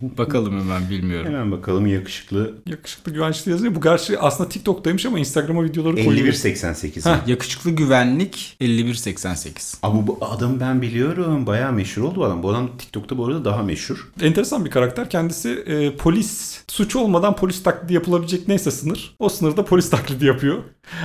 [0.18, 1.26] Bakalım hemen bilmiyorum.
[1.26, 3.74] Hemen bakalım yakışıklı Yakışıklı güvenlikçi yazıyor.
[3.74, 6.26] Bu gerçi aslında TikTok'taymış ama Instagram'a videoları koyuyor.
[6.26, 7.06] 5188.
[7.06, 7.16] Heh.
[7.26, 9.78] Yakışıklı güvenlik 5188.
[9.82, 11.46] Abi bu adamı ben biliyorum.
[11.46, 12.42] Bayağı meşhur oldu bu adam.
[12.42, 14.12] Bu adam TikTok'ta bu arada daha meşhur.
[14.22, 15.10] Enteresan bir karakter.
[15.10, 19.14] Kendisi e, polis, suç olmadan polis taklidi yapılabilecek neyse sınır.
[19.18, 20.58] O sınırda polis taklidi yapıyor.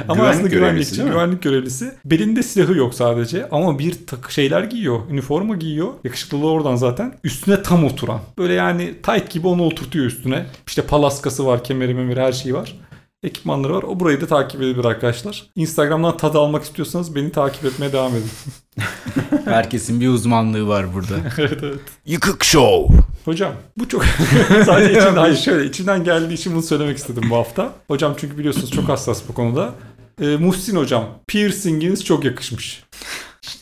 [0.07, 1.91] Ama Güvenlik aslında görevlisi güvenlikçi, güvenlik görevlisi.
[2.05, 4.99] Belinde silahı yok sadece ama bir takı şeyler giyiyor.
[5.09, 5.93] Üniforma giyiyor.
[6.03, 7.13] Yakışıklılığı oradan zaten.
[7.23, 8.19] Üstüne tam oturan.
[8.37, 10.45] Böyle yani tight gibi onu oturtuyor üstüne.
[10.67, 12.75] İşte palaskası var, kemeri memeri her şeyi var.
[13.23, 13.83] Ekipmanları var.
[13.83, 15.43] O burayı da takip edebilir arkadaşlar.
[15.55, 18.31] Instagram'dan tadı almak istiyorsanız beni takip etmeye devam edin.
[19.45, 21.15] Herkesin bir uzmanlığı var burada.
[21.37, 21.79] evet evet.
[22.05, 22.97] Yıkık Show.
[23.25, 24.05] Hocam bu çok
[24.65, 27.73] sadece içimden, hayır şöyle içimden geldiği için bunu söylemek istedim bu hafta.
[27.87, 29.73] Hocam çünkü biliyorsunuz çok hassas bu konuda.
[30.21, 32.83] Ee, Muhsin hocam piercinginiz çok yakışmış.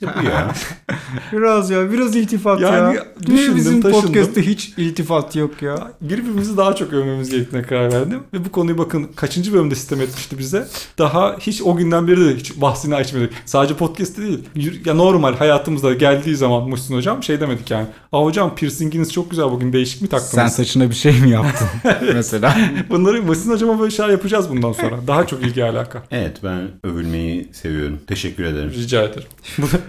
[0.02, 0.52] İşte bu ya.
[1.32, 3.06] Biraz ya biraz iltifat Yani ya.
[3.26, 4.06] düşündüm, bizim taşındım.
[4.06, 5.92] podcast'te hiç iltifat yok ya?
[6.02, 8.20] Birbirimizi daha çok övmemiz gerektiğine karar verdim.
[8.34, 10.68] Ve bu konuyu bakın kaçıncı bölümde sistem etmişti bize.
[10.98, 13.34] Daha hiç o günden beri de hiç bahsini açmadık.
[13.46, 14.40] Sadece podcast'te değil.
[14.86, 17.88] Ya normal hayatımızda geldiği zaman Muhsin hocam şey demedik yani.
[18.12, 20.34] Aa hocam piercinginiz çok güzel bugün değişik mi taktınız?
[20.34, 21.68] Sen saçına bir şey mi yaptın
[22.14, 22.58] mesela?
[22.90, 24.96] Bunları Muhsin hocama böyle şeyler yapacağız bundan sonra.
[25.08, 26.04] Daha çok ilgi alaka.
[26.12, 28.00] Evet ben övülmeyi seviyorum.
[28.08, 28.72] Teşekkür ederim.
[28.76, 29.28] Rica ederim.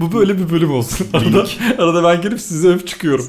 [0.00, 1.06] Bu, böyle bir bölüm olsun.
[1.12, 1.46] Arada,
[1.78, 3.28] arada ben gelip size öp çıkıyorum.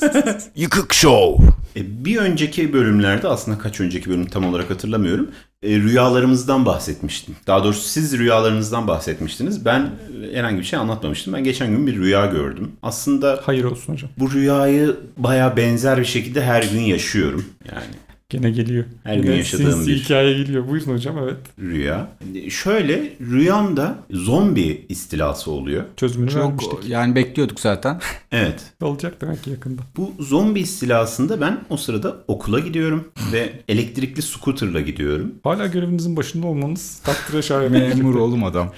[0.56, 1.46] Yıkık Show.
[1.76, 5.30] E, bir önceki bölümlerde aslında kaç önceki bölüm tam olarak hatırlamıyorum.
[5.62, 7.36] E, rüyalarımızdan bahsetmiştim.
[7.46, 9.64] Daha doğrusu siz rüyalarınızdan bahsetmiştiniz.
[9.64, 9.90] Ben
[10.32, 11.32] e, herhangi bir şey anlatmamıştım.
[11.32, 12.72] Ben geçen gün bir rüya gördüm.
[12.82, 14.10] Aslında Hayır olsun hocam.
[14.18, 17.44] bu rüyayı baya benzer bir şekilde her gün yaşıyorum.
[17.72, 17.84] Yani
[18.30, 18.84] Gene geliyor.
[19.04, 20.68] Her Gene gün yaşadığım bir- hikaye geliyor.
[20.68, 21.36] Buyurun hocam evet.
[21.60, 22.08] rüya.
[22.50, 25.84] Şöyle rüyamda zombi istilası oluyor.
[25.96, 26.88] Çözümünü Çok vermiştik.
[26.88, 28.00] yani bekliyorduk zaten.
[28.32, 28.60] Evet.
[28.82, 29.82] Olacak demek ki yakında.
[29.96, 35.34] Bu zombi istilasında ben o sırada okula gidiyorum ve elektrikli scooterla gidiyorum.
[35.44, 37.72] Hala görevinizin başında olmanız takdire şayan.
[37.72, 38.72] Memur oğlum adam.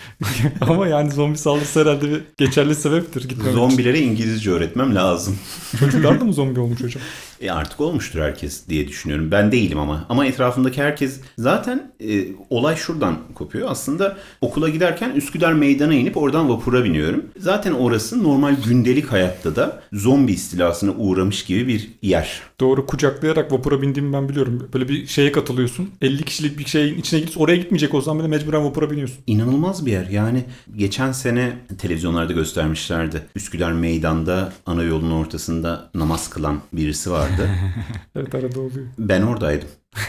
[0.60, 3.22] Ama yani zombi saldırısı herhalde bir geçerli sebeptir.
[3.22, 3.54] Gitmemek için.
[3.54, 5.38] Zombilere İngilizce öğretmem lazım.
[5.80, 7.02] Çocuklar da mı zombi olmuş hocam?
[7.42, 9.30] E artık olmuştur herkes diye düşünüyorum.
[9.30, 10.06] Ben değilim ama.
[10.08, 13.70] Ama etrafımdaki herkes zaten e, olay şuradan kopuyor.
[13.70, 17.24] Aslında okula giderken Üsküdar meydana inip oradan vapura biniyorum.
[17.38, 22.40] Zaten orası normal gündelik hayatta da zombi istilasına uğramış gibi bir yer.
[22.60, 24.68] Doğru kucaklayarak vapura bindiğimi ben biliyorum.
[24.74, 25.90] Böyle bir şeye katılıyorsun.
[26.02, 29.18] 50 kişilik bir şeyin içine gidip oraya gitmeyecek olsan bile mecburen vapura biniyorsun.
[29.26, 30.06] İnanılmaz bir yer.
[30.06, 30.44] Yani
[30.76, 33.22] geçen sene televizyonlarda göstermişlerdi.
[33.36, 37.48] Üsküdar meydanda ana yolun ortasında namaz kılan birisi vardı.
[38.16, 38.86] Evet arada oluyor.
[38.98, 39.68] Ben oradaydım.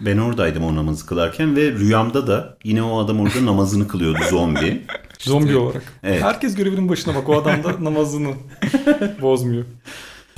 [0.00, 4.82] Ben oradaydım o namazı kılarken ve rüyamda da yine o adam orada namazını kılıyordu zombi.
[5.18, 5.82] Zombi olarak.
[6.02, 6.22] Evet.
[6.22, 7.28] Herkes görevinin başına bak.
[7.28, 8.34] O adam da namazını
[9.22, 9.64] bozmuyor.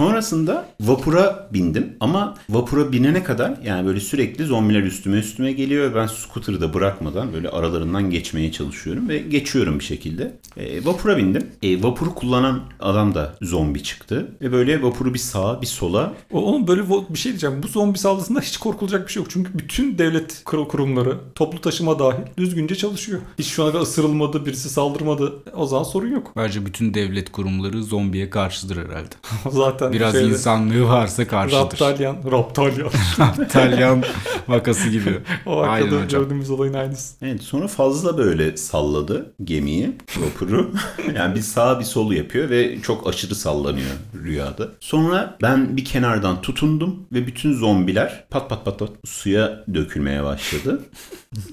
[0.06, 5.94] Sonrasında vapura bindim ama vapura binene kadar yani böyle sürekli zombiler üstüme üstüme geliyor ve
[5.94, 10.36] ben scooter'ı da bırakmadan böyle aralarından geçmeye çalışıyorum ve geçiyorum bir şekilde.
[10.56, 11.46] E, vapura bindim.
[11.62, 16.40] E, vapuru kullanan adam da zombi çıktı ve böyle vapuru bir sağa bir sola O-
[16.40, 17.62] Oğlum böyle bir şey diyeceğim.
[17.62, 19.30] Bu zombi saldırısında hiç korkulacak bir şey yok.
[19.30, 23.20] Çünkü bütün devlet kur- kurumları, toplu taşıma dahil düzgünce çalışıyor.
[23.38, 25.32] Hiç şu ana kadar ısırılmadı, birisi saldırmadı.
[25.56, 26.32] O zaman sorun yok.
[26.36, 29.14] Bence bütün devlet kurumları zombiye karşıdır herhalde.
[29.50, 31.60] Zaten Biraz şeyde- insanlığı varsa karşıdır.
[31.60, 32.90] Raptalyan, Raptalyan.
[33.44, 34.02] İtalyan
[34.48, 35.18] vakası gibi.
[35.46, 36.22] o Aynen arkada hocam.
[36.22, 37.14] gördüğümüz olayın aynısı.
[37.22, 40.70] Evet sonra fazla böyle salladı gemiyi, vapuru.
[41.16, 43.90] yani bir sağ bir solu yapıyor ve çok aşırı sallanıyor
[44.24, 44.68] rüyada.
[44.80, 50.82] Sonra ben bir kenardan tutundum ve bütün zombiler pat pat pat pat suya dökülmeye başladı.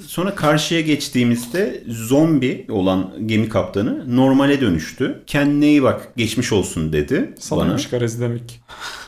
[0.08, 5.24] Sonra karşıya geçtiğimizde zombi olan gemi kaptanı normale dönüştü.
[5.28, 7.36] Kendine iyi bak geçmiş olsun dedi bana.
[7.40, 8.62] Sanırmış garezi demek.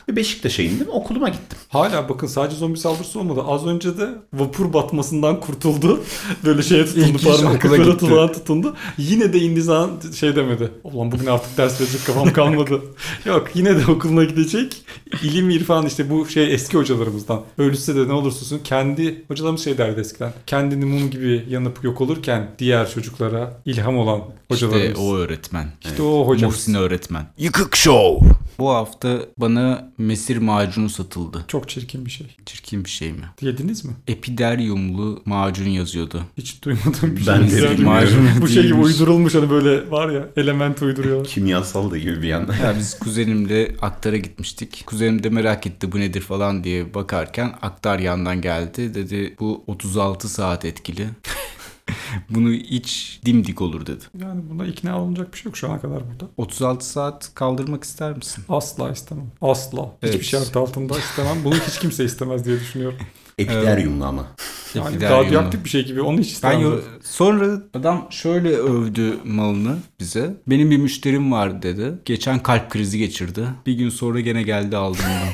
[0.08, 1.58] Beşiktaş'a indim okuluma gittim.
[1.68, 3.40] Hala bakın sadece zombi saldırısı olmadı.
[3.46, 6.00] Az önce de vapur batmasından kurtuldu.
[6.44, 7.98] Böyle şeye tutundu İlk iş parmak okula böyle gitti.
[7.98, 8.76] tuzağa tutundu.
[8.98, 10.70] Yine de indiği zaman şey demedi.
[10.84, 12.82] Ulan bugün artık ders verecek kafam kalmadı.
[13.24, 14.82] Yok yine de okuluna gidecek.
[15.22, 17.40] İlim irfan işte bu şey eski hocalarımızdan.
[17.58, 20.32] Ölürse de ne olursa olsun kendi hocalarımız şey derdi eskiden.
[20.46, 24.88] Kendini mum gibi yanıp yok olurken diğer çocuklara ilham olan hocalarımız.
[24.88, 25.66] İşte o öğretmen.
[25.84, 26.54] İşte o hocamız.
[26.56, 27.26] Muhsin öğretmen.
[27.38, 28.28] Yıkık Show.
[28.58, 31.44] Bu hafta bana mesir macunu satıldı.
[31.48, 32.26] Çok çirkin bir şey.
[32.46, 33.24] Çirkin bir şey mi?
[33.40, 33.92] Yediniz mi?
[34.08, 36.22] Epideryumlu macun yazıyordu.
[36.36, 37.40] Hiç duymadığım bir Ben şey.
[37.40, 38.28] de Güzel bilmiyorum.
[38.36, 38.92] bir- Bu şey gibi Değilmiş.
[38.92, 41.26] uydurulmuş hani böyle var ya element uyduruyorlar.
[41.26, 42.54] Kimyasal da gibi bir yandan.
[42.56, 44.82] Ya biz kuzenimle aktara gitmiştik.
[44.86, 48.94] Kuzenim de merak etti bu nedir falan diye bakarken aktar yandan geldi.
[48.94, 51.06] Dedi bu 36 saat etkili.
[52.30, 54.04] Bunu iç dimdik olur dedi.
[54.20, 56.30] Yani buna ikna olunacak bir şey yok şu ana kadar burada.
[56.36, 58.44] 36 saat kaldırmak ister misin?
[58.48, 59.26] Asla istemem.
[59.42, 59.82] Asla.
[60.02, 60.24] Hiçbir Evet.
[60.24, 61.36] şart altında istemem.
[61.44, 62.98] Bunu hiç kimse istemez diye düşünüyorum.
[63.38, 64.26] Epideryumlu ama.
[64.74, 66.60] Yani radyoaktif bir şey gibi onu hiç Ben istemem.
[66.60, 70.34] yo- sonra adam şöyle övdü malını bize.
[70.46, 71.92] Benim bir müşterim var dedi.
[72.04, 73.44] Geçen kalp krizi geçirdi.
[73.66, 75.30] Bir gün sonra gene geldi aldım onu.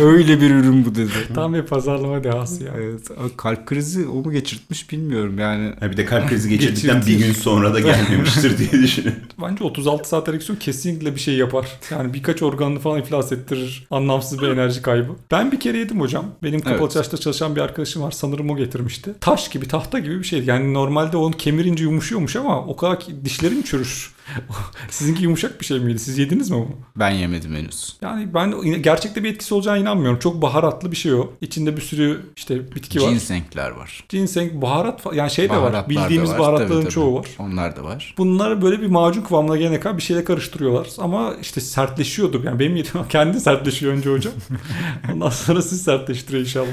[0.00, 1.10] Öyle bir ürün bu dedi.
[1.34, 2.72] Tam bir pazarlama dehası ya.
[2.78, 3.00] Evet,
[3.36, 5.72] kalp krizi o mu geçirtmiş bilmiyorum yani.
[5.80, 7.18] Ha bir de kalp krizi geçirdikten Geçirdi.
[7.20, 9.22] bir gün sonra da gelmemiştir diye düşünüyorum.
[9.42, 11.66] Bence 36 saat ereksiyon kesinlikle bir şey yapar.
[11.90, 13.86] Yani birkaç organını falan iflas ettirir.
[13.90, 15.12] Anlamsız bir enerji kaybı.
[15.30, 16.26] Ben bir kere yedim hocam.
[16.42, 16.92] Benim kapalı Evet.
[16.92, 18.10] çarşıda çalışan bir arkadaşım var.
[18.10, 19.14] Sanırım o getirmişti.
[19.20, 20.44] Taş gibi tahta gibi bir şey.
[20.44, 24.10] Yani normalde onu kemirince yumuşuyormuş ama o kadar ki dişlerin çürür.
[24.90, 25.98] Sizinki yumuşak bir şey miydi?
[25.98, 26.76] Siz yediniz mi bunu?
[26.96, 27.96] Ben yemedim henüz.
[28.02, 30.18] Yani ben gerçekte bir etkisi olacağına inanmıyorum.
[30.18, 31.32] Çok baharatlı bir şey o.
[31.40, 33.10] İçinde bir sürü işte bitki var.
[33.10, 34.04] Ginsengler var.
[34.08, 35.88] Ginseng, baharat yani şey de var.
[35.88, 36.38] Bildiğimiz var.
[36.38, 36.92] baharatların Tabii, tabii.
[36.92, 37.26] çoğu var.
[37.38, 38.14] Onlar da var.
[38.18, 40.88] Bunları böyle bir macun kıvamına gelene kadar bir şeyle karıştırıyorlar.
[40.98, 42.42] Ama işte sertleşiyordu.
[42.44, 44.32] Yani benim yediğim kendi sertleşiyor önce hocam.
[45.14, 46.66] Ondan sonra siz sertleştiriyor inşallah.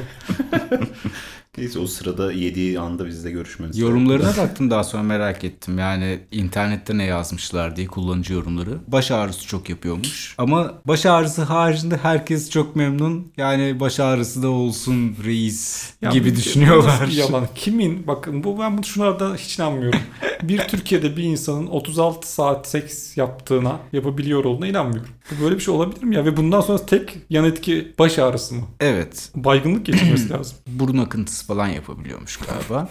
[1.57, 3.77] Neyse o sırada yediği anda bizle görüşmeniz.
[3.77, 5.79] Yorumlarına baktım daha sonra merak ettim.
[5.79, 8.77] Yani internette ne yazmışlar diye kullanıcı yorumları.
[8.87, 10.35] Baş ağrısı çok yapıyormuş.
[10.37, 13.31] Ama baş ağrısı haricinde herkes çok memnun.
[13.37, 17.07] Yani baş ağrısı da olsun reis Ya gibi düşünüyorlar.
[17.07, 17.47] yalan.
[17.55, 18.07] Kimin?
[18.07, 19.99] Bakın bu ben bu şunlarda hiç inanmıyorum.
[20.43, 25.09] bir Türkiye'de bir insanın 36 saat seks yaptığına, yapabiliyor olduğuna inanmıyorum.
[25.41, 26.25] Böyle bir şey olabilir mi ya?
[26.25, 28.61] Ve bundan sonra tek yan etki baş ağrısı mı?
[28.79, 29.31] Evet.
[29.35, 30.57] Baygınlık geçirmesi lazım.
[30.67, 32.89] Burun akıntısı falan yapabiliyormuş galiba.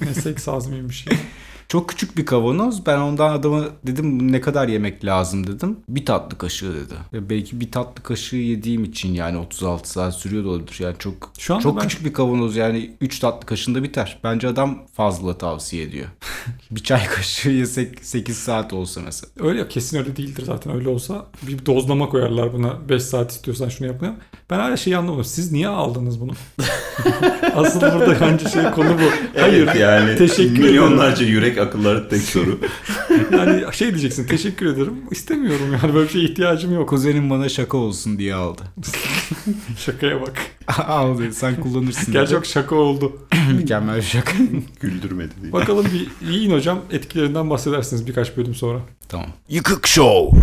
[0.00, 1.12] Ne seks azmiymiş ya.
[1.68, 2.86] Çok küçük bir kavanoz.
[2.86, 5.76] Ben ondan adama dedim ne kadar yemek lazım dedim.
[5.88, 6.94] Bir tatlı kaşığı dedi.
[7.12, 10.76] Ve belki bir tatlı kaşığı yediğim için yani 36 saat sürüyor da olabilir.
[10.80, 14.18] Yani çok Şu anda çok ben- küçük bir kavanoz yani 3 tatlı kaşığında biter.
[14.24, 16.06] Bence adam fazla tavsiye ediyor.
[16.70, 19.32] bir çay kaşığı yesek 8 saat olsa mesela.
[19.48, 20.74] Öyle ya kesin öyle değildir zaten.
[20.74, 22.88] Öyle olsa bir dozlama koyarlar buna.
[22.88, 24.16] 5 saat istiyorsan şunu yapmaya.
[24.50, 25.24] Ben hala şeyi anlamadım.
[25.24, 26.32] Siz niye aldınız bunu?
[27.54, 29.40] Asıl burada bence şey konu bu.
[29.40, 29.62] Hayır.
[29.62, 32.58] Evet yani Teşekkür milyonlarca yürek akılları tek soru.
[33.32, 34.26] Yani şey diyeceksin.
[34.26, 34.94] Teşekkür ederim.
[35.10, 36.88] İstemiyorum yani böyle bir şeye ihtiyacım yok.
[36.88, 38.62] Kuzenim bana şaka olsun diye aldı.
[39.78, 40.38] Şakaya bak.
[40.86, 42.12] Al dedi sen kullanırsın.
[42.12, 42.36] Gerçi dedi.
[42.36, 43.18] çok şaka oldu.
[43.56, 44.32] Mükemmel bir şaka.
[44.80, 45.52] Güldürmedi diye.
[45.52, 46.78] Bakalım bir yiyin hocam.
[46.90, 48.80] Etkilerinden bahsedersiniz birkaç bölüm sonra.
[49.08, 49.26] tamam.
[49.48, 50.38] Yıkık Show.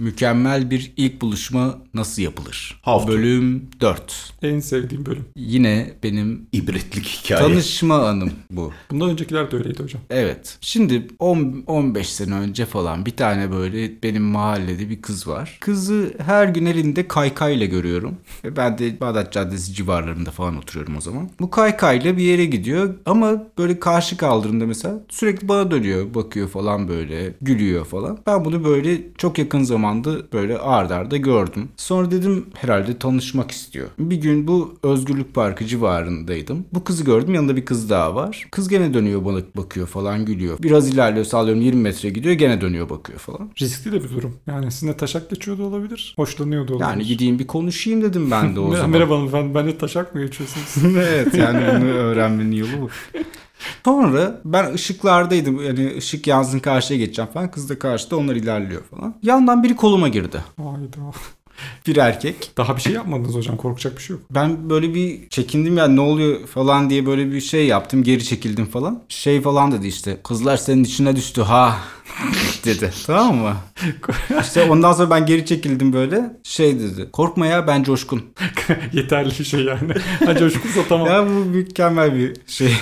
[0.00, 2.80] Mükemmel bir ilk buluşma nasıl yapılır?
[2.82, 3.12] How.
[3.12, 4.32] Bölüm 4.
[4.42, 5.24] En sevdiğim bölüm.
[5.36, 7.40] Yine benim İbretlik hikaye.
[7.40, 8.72] tanışma anım bu.
[8.90, 10.02] Bundan öncekiler de öyleydi hocam.
[10.10, 10.58] Evet.
[10.60, 15.58] Şimdi 10 15 sene önce falan bir tane böyle benim mahallede bir kız var.
[15.60, 18.14] Kızı her gün elinde kaykayla görüyorum.
[18.44, 21.30] Ve ben de Bağdat Caddesi civarlarında falan oturuyorum o zaman.
[21.40, 26.88] Bu kaykayla bir yere gidiyor ama böyle karşı kaldırımda mesela sürekli bana dönüyor, bakıyor falan
[26.88, 28.18] böyle, gülüyor falan.
[28.26, 31.68] Ben bunu böyle çok yakın zamanda böyle ard arda gördüm.
[31.76, 33.88] Sonra dedim herhalde tanışmak istiyor.
[33.98, 36.64] Bir gün bu Özgürlük Parkı civarındaydım.
[36.72, 38.46] Bu kızı gördüm yanında bir kız daha var.
[38.50, 40.58] Kız gene dönüyor bana bakıyor falan gülüyor.
[40.62, 43.50] Biraz ilerliyor sağlıyorum 20 metre gidiyor gene dönüyor bakıyor falan.
[43.60, 44.36] Riskli de bir durum.
[44.46, 46.14] Yani sizinle taşak geçiyor da olabilir.
[46.16, 46.88] Hoşlanıyor da olabilir.
[46.88, 48.90] Yani gideyim bir konuşayım dedim ben de o zaman.
[48.90, 49.54] Merhaba hanımefendi.
[49.54, 50.96] Benle taşak mı geçiyorsunuz?
[50.96, 52.88] evet yani bunu öğrenmenin yolu bu.
[53.84, 55.64] Sonra ben ışıklardaydım.
[55.64, 57.50] Yani ışık yansın karşıya geçeceğim falan.
[57.50, 59.14] Kız da karşıda onlar ilerliyor falan.
[59.22, 60.38] Yandan biri koluma girdi.
[60.56, 61.12] Hayda.
[61.86, 62.50] Bir erkek.
[62.56, 63.56] Daha bir şey yapmadınız hocam.
[63.56, 64.24] Korkacak bir şey yok.
[64.30, 68.02] Ben böyle bir çekindim ya ne oluyor falan diye böyle bir şey yaptım.
[68.02, 69.02] Geri çekildim falan.
[69.08, 70.20] Şey falan dedi işte.
[70.24, 71.78] Kızlar senin içine düştü ha
[72.64, 72.90] dedi.
[73.06, 73.56] Tamam mı?
[74.40, 76.36] İşte ondan sonra ben geri çekildim böyle.
[76.44, 77.08] Şey dedi.
[77.12, 78.22] Korkma ya ben coşkun.
[78.92, 79.94] Yeterli bir şey yani.
[80.26, 81.06] Ha coşkunsa tamam.
[81.08, 82.72] Ya bu mükemmel bir şey.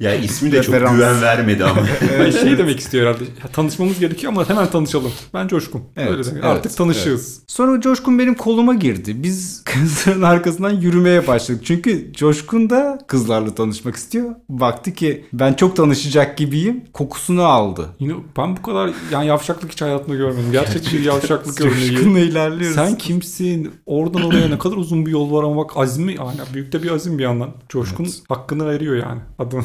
[0.00, 0.96] Ya ismi de çok Referans.
[0.96, 1.80] güven vermedi ama.
[2.20, 3.24] Ay, şey demek istiyor herhalde.
[3.24, 5.12] Ya, tanışmamız gerekiyor ama hemen tanışalım.
[5.34, 5.82] Ben coşkun.
[5.96, 6.44] Evet, Öyle demek.
[6.44, 7.42] evet, Artık tanışığız.
[7.46, 9.22] Sonra Coşkun benim koluma girdi.
[9.22, 11.60] Biz kızların arkasından yürümeye başladık.
[11.64, 14.34] Çünkü Coşkun da kızlarla tanışmak istiyor.
[14.48, 16.84] Baktı ki ben çok tanışacak gibiyim.
[16.92, 17.86] Kokusunu aldı.
[17.98, 20.52] Yine ben bu kadar yani yavşaklık hiç hayatımda görmedim.
[20.52, 21.90] Gerçek bir yavşaklık örneği.
[21.94, 22.74] Coşkun'la ilerliyoruz.
[22.74, 23.70] Sen kimsin?
[23.86, 26.90] Oradan oraya ne kadar uzun bir yol var ama bak azmi yani büyük de bir
[26.90, 27.50] azim bir yandan.
[27.68, 29.64] Coşkun hakkını veriyor yani adının.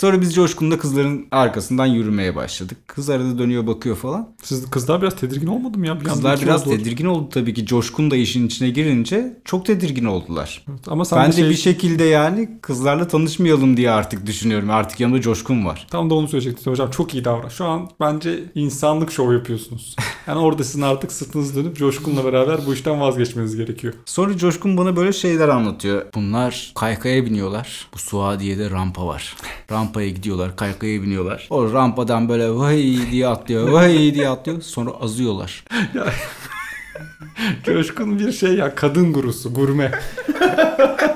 [0.00, 2.78] Sonra biz Coşkun'la kızların arkasından yürümeye başladık.
[2.86, 4.28] Kız arada dönüyor bakıyor falan.
[4.42, 6.00] Siz kızlar biraz tedirgin olmadı mı ya?
[6.00, 6.76] Bir Kızlar biraz oldu.
[6.76, 7.66] tedirgin oldu tabii ki.
[7.66, 10.64] Coşkun da işin içine girince çok tedirgin oldular.
[10.70, 14.70] Evet, Ama sen ben de şey, bir şekilde yani kızlarla tanışmayalım diye artık düşünüyorum.
[14.70, 15.86] Artık yanımda Coşkun var.
[15.90, 16.90] Tam da onu söyleyecektim hocam.
[16.90, 17.48] Çok iyi davran.
[17.48, 19.96] Şu an bence insanlık şov yapıyorsunuz.
[20.26, 23.94] Yani orada sizin artık sırtınız dönüp Coşkun'la beraber bu işten vazgeçmeniz gerekiyor.
[24.04, 26.06] Sonra Coşkun bana böyle şeyler anlatıyor.
[26.14, 27.88] Bunlar kaykaya biniyorlar.
[27.94, 29.36] Bu Suadiye'de rampa var.
[29.90, 31.46] Rampaya gidiyorlar, kaykaya biniyorlar.
[31.50, 34.62] O rampadan böyle vay diye atlıyor, vay diye atlıyor.
[34.62, 35.64] Sonra azıyorlar.
[37.64, 39.90] Coşkun bir şey ya kadın gurusu, gurme.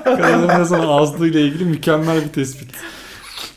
[0.05, 2.71] Kadının ne zaman azdığıyla ilgili mükemmel bir tespit.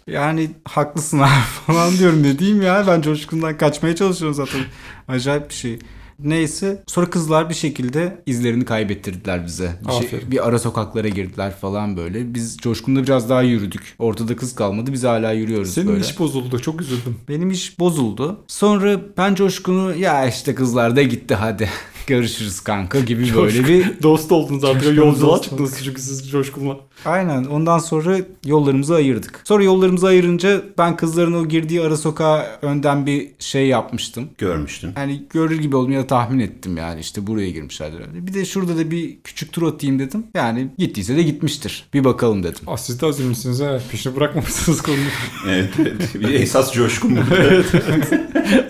[0.07, 1.29] Yani haklısın abi
[1.67, 2.83] falan diyorum ne diyeyim ya.
[2.87, 4.61] Ben Coşkun'dan kaçmaya çalışıyorum zaten.
[5.07, 5.79] Acayip bir şey.
[6.19, 9.79] Neyse sonra kızlar bir şekilde izlerini kaybettirdiler bize.
[9.87, 12.33] Bir, şey- bir ara sokaklara girdiler falan böyle.
[12.33, 13.95] Biz Coşkun'la biraz daha yürüdük.
[13.99, 16.01] Ortada kız kalmadı biz hala yürüyoruz Senin böyle.
[16.01, 16.59] iş bozuldu.
[16.59, 17.15] Çok üzüldüm.
[17.29, 18.43] Benim iş bozuldu.
[18.47, 21.69] Sonra ben Coşkun'u ya işte kızlar da gitti hadi
[22.07, 24.97] görüşürüz kanka gibi böyle bir Dost oldunuz artık.
[24.97, 26.77] Yolculuğa çıktınız çünkü siz Coşkun'la.
[27.05, 29.41] Aynen ondan sonra yollarımızı ayırdık.
[29.43, 34.29] Sonra yollarımızı ayırınca ben kızların o girdiği ara sokağa önden bir şey yapmıştım.
[34.37, 34.91] Görmüştün.
[34.97, 38.27] Yani görür gibi oldum ya da tahmin ettim yani işte buraya girmişlerdir herhalde.
[38.27, 40.23] Bir de şurada da bir küçük tur atayım dedim.
[40.33, 41.85] Yani gittiyse de gitmiştir.
[41.93, 42.61] Bir bakalım dedim.
[42.67, 43.79] Ah siz de azimlisiniz ha.
[43.91, 45.01] Peşini bırakmamışsınız konuyu.
[45.47, 46.15] Evet, evet.
[46.15, 47.19] Bir esas coşkun bu.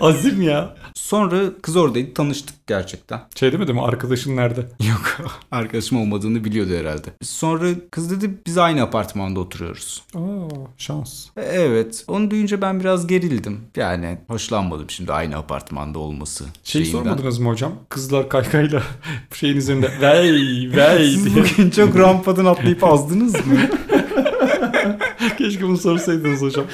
[0.06, 0.74] Azim ya.
[0.94, 3.20] Sonra kız oradaydı tanıştık gerçekten.
[3.34, 4.60] Şey demedi mi arkadaşın nerede?
[4.60, 5.16] Yok
[5.50, 7.08] arkadaşım olmadığını biliyordu herhalde.
[7.22, 10.02] Sonra kız dedi biz aynı apartmanda oturuyoruz.
[10.14, 10.20] Aa
[10.78, 11.26] şans.
[11.36, 13.60] E, Evet onu duyunca ben biraz gerildim.
[13.76, 16.44] Yani hoşlanmadım şimdi aynı apartmanda olması.
[16.64, 17.02] Şey şeyinden.
[17.02, 17.72] sormadınız mı hocam?
[17.88, 18.82] Kızlar kaykayla
[19.34, 23.40] şeyin üzerinde vey vey Siz bugün çok rampadan atlayıp azdınız mı?
[25.38, 26.64] Keşke bunu sorsaydınız hocam.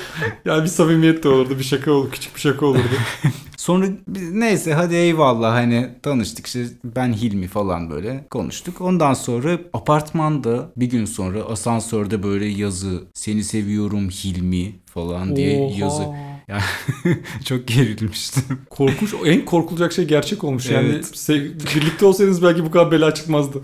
[0.44, 1.58] Yani bir samimiyet de olurdu.
[1.58, 2.10] Bir şaka olur.
[2.10, 2.84] Küçük bir şaka olurdu.
[3.64, 3.86] Sonra
[4.32, 8.80] neyse hadi eyvallah hani tanıştık işte ben Hilmi falan böyle konuştuk.
[8.80, 15.78] Ondan sonra apartmanda bir gün sonra asansörde böyle yazı seni seviyorum Hilmi falan diye Oha.
[15.78, 16.02] yazı.
[16.48, 16.62] Yani
[17.44, 18.42] çok gerilmiştim.
[18.70, 19.14] Korkunç.
[19.24, 20.70] En korkulacak şey gerçek olmuş.
[20.70, 21.04] Yani Evet.
[21.04, 23.62] se- birlikte olsaydınız belki bu kadar bela çıkmazdı.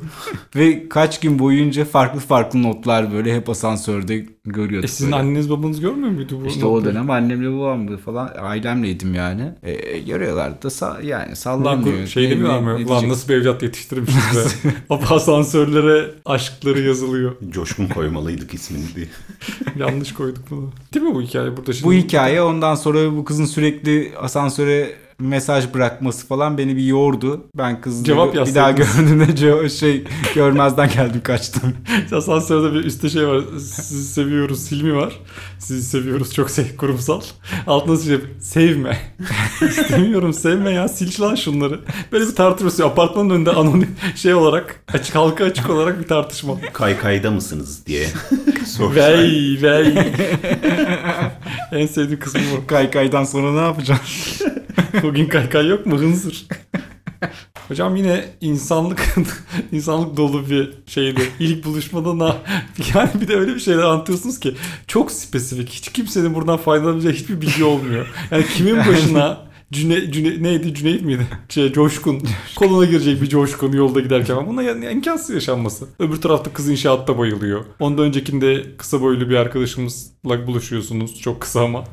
[0.57, 4.85] Ve kaç gün boyunca farklı farklı notlar böyle hep asansörde görüyorduk.
[4.85, 5.23] E sizin böyle.
[5.23, 6.47] anneniz babanız görmüyor muydu bu?
[6.47, 9.53] İşte o dönem annemle babamdı falan ailemleydim yani.
[9.63, 11.99] E, görüyorlardı da sa- yani Lan sallamıyor.
[12.01, 12.89] kur- şey Ne- demiyorlar mı?
[12.89, 14.95] Lan nasıl bir evlat yetiştirmişiz be.
[15.11, 17.33] Asansörlere aşkları yazılıyor.
[17.51, 19.07] Coşkun koymalıydık ismini diye.
[19.79, 20.71] Yanlış koyduk bunu.
[20.95, 21.87] Değil mi bu hikaye burada şimdi?
[21.89, 27.47] Bu hikaye ondan sonra bu kızın sürekli asansöre mesaj bırakması falan beni bir yordu.
[27.55, 30.05] Ben kızı Cevap bir daha gördüğümde şey
[30.35, 31.77] görmezden geldim kaçtım.
[32.13, 33.43] Asansörde bir üstte şey var.
[33.59, 35.21] Sizi seviyoruz Hilmi var.
[35.59, 37.21] Sizi seviyoruz çok sev kurumsal.
[37.67, 38.99] Altına şey sevme.
[39.69, 41.81] İstemiyorum sevme ya sil lan şunları.
[42.13, 42.87] Böyle bir tartışma.
[42.87, 46.55] Apartmanın önünde anonim şey olarak açık halka açık olarak bir tartışma.
[46.73, 48.07] Kaykayda mısınız diye
[48.67, 48.97] sorsak.
[48.97, 49.95] Vey vey.
[51.73, 52.67] en sevdiğim kısmı bu.
[52.67, 54.01] Kaykaydan sonra ne yapacağım?
[55.03, 55.99] Bugün kaykay yok mu?
[55.99, 56.47] Hınzır.
[57.69, 59.15] Hocam yine insanlık
[59.73, 61.21] insanlık dolu bir şeydi.
[61.39, 62.37] İlk buluşmada na,
[62.95, 64.55] yani bir de öyle bir şeyler anlatıyorsunuz ki
[64.87, 65.69] çok spesifik.
[65.69, 68.07] Hiç kimsenin buradan faydalanacağı hiçbir bilgi olmuyor.
[68.31, 71.27] Yani kimin başına Cüne, Cüne, neydi Cüneyt miydi?
[71.49, 72.23] Şey, coşkun.
[72.57, 74.47] Koluna girecek bir coşkun yolda giderken.
[74.47, 75.87] Buna yani imkansız yaşanması.
[75.99, 77.65] Öbür tarafta kız inşaatta bayılıyor.
[77.81, 81.21] Ondan öncekinde kısa boylu bir arkadaşımızla buluşuyorsunuz.
[81.21, 81.85] Çok kısa ama.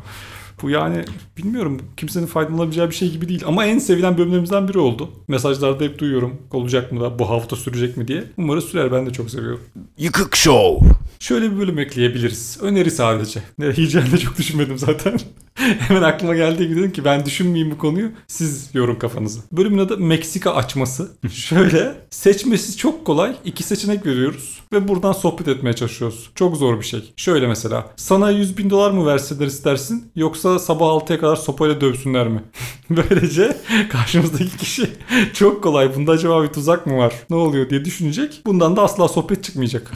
[0.62, 1.06] Bu yani
[1.38, 3.44] bilmiyorum kimsenin faydalanabileceği bir şey gibi değil.
[3.46, 5.10] Ama en sevilen bölümlerimizden biri oldu.
[5.28, 6.36] Mesajlarda hep duyuyorum.
[6.52, 8.24] Olacak mı da bu hafta sürecek mi diye.
[8.38, 9.62] Umarım sürer ben de çok seviyorum.
[9.98, 10.88] Yıkık Show.
[11.20, 12.58] Şöyle bir bölüm ekleyebiliriz.
[12.62, 13.44] Öneri sadece.
[13.58, 15.20] Ne yiyeceğini de çok düşünmedim zaten.
[15.58, 18.12] Hemen aklıma geldiği gibi dedim ki ben düşünmeyeyim bu konuyu.
[18.28, 19.40] Siz yorun kafanızı.
[19.52, 21.12] Bölümün adı Meksika açması.
[21.32, 23.36] Şöyle seçmesi çok kolay.
[23.46, 24.60] İki seçenek veriyoruz.
[24.74, 26.30] Ve buradan sohbet etmeye çalışıyoruz.
[26.36, 27.14] Çok zor bir şey.
[27.18, 27.86] Şöyle mesela.
[27.96, 30.12] Sana 100 bin dolar mı verseler istersin?
[30.16, 32.44] Yoksa sabah 6'ya kadar sopayla dövsünler mi?
[32.90, 33.58] Böylece
[33.90, 34.90] karşımızdaki kişi
[35.34, 35.96] çok kolay.
[35.96, 37.14] Bunda acaba bir tuzak mı var?
[37.30, 38.42] Ne oluyor diye düşünecek.
[38.46, 39.92] Bundan da asla sohbet çıkmayacak.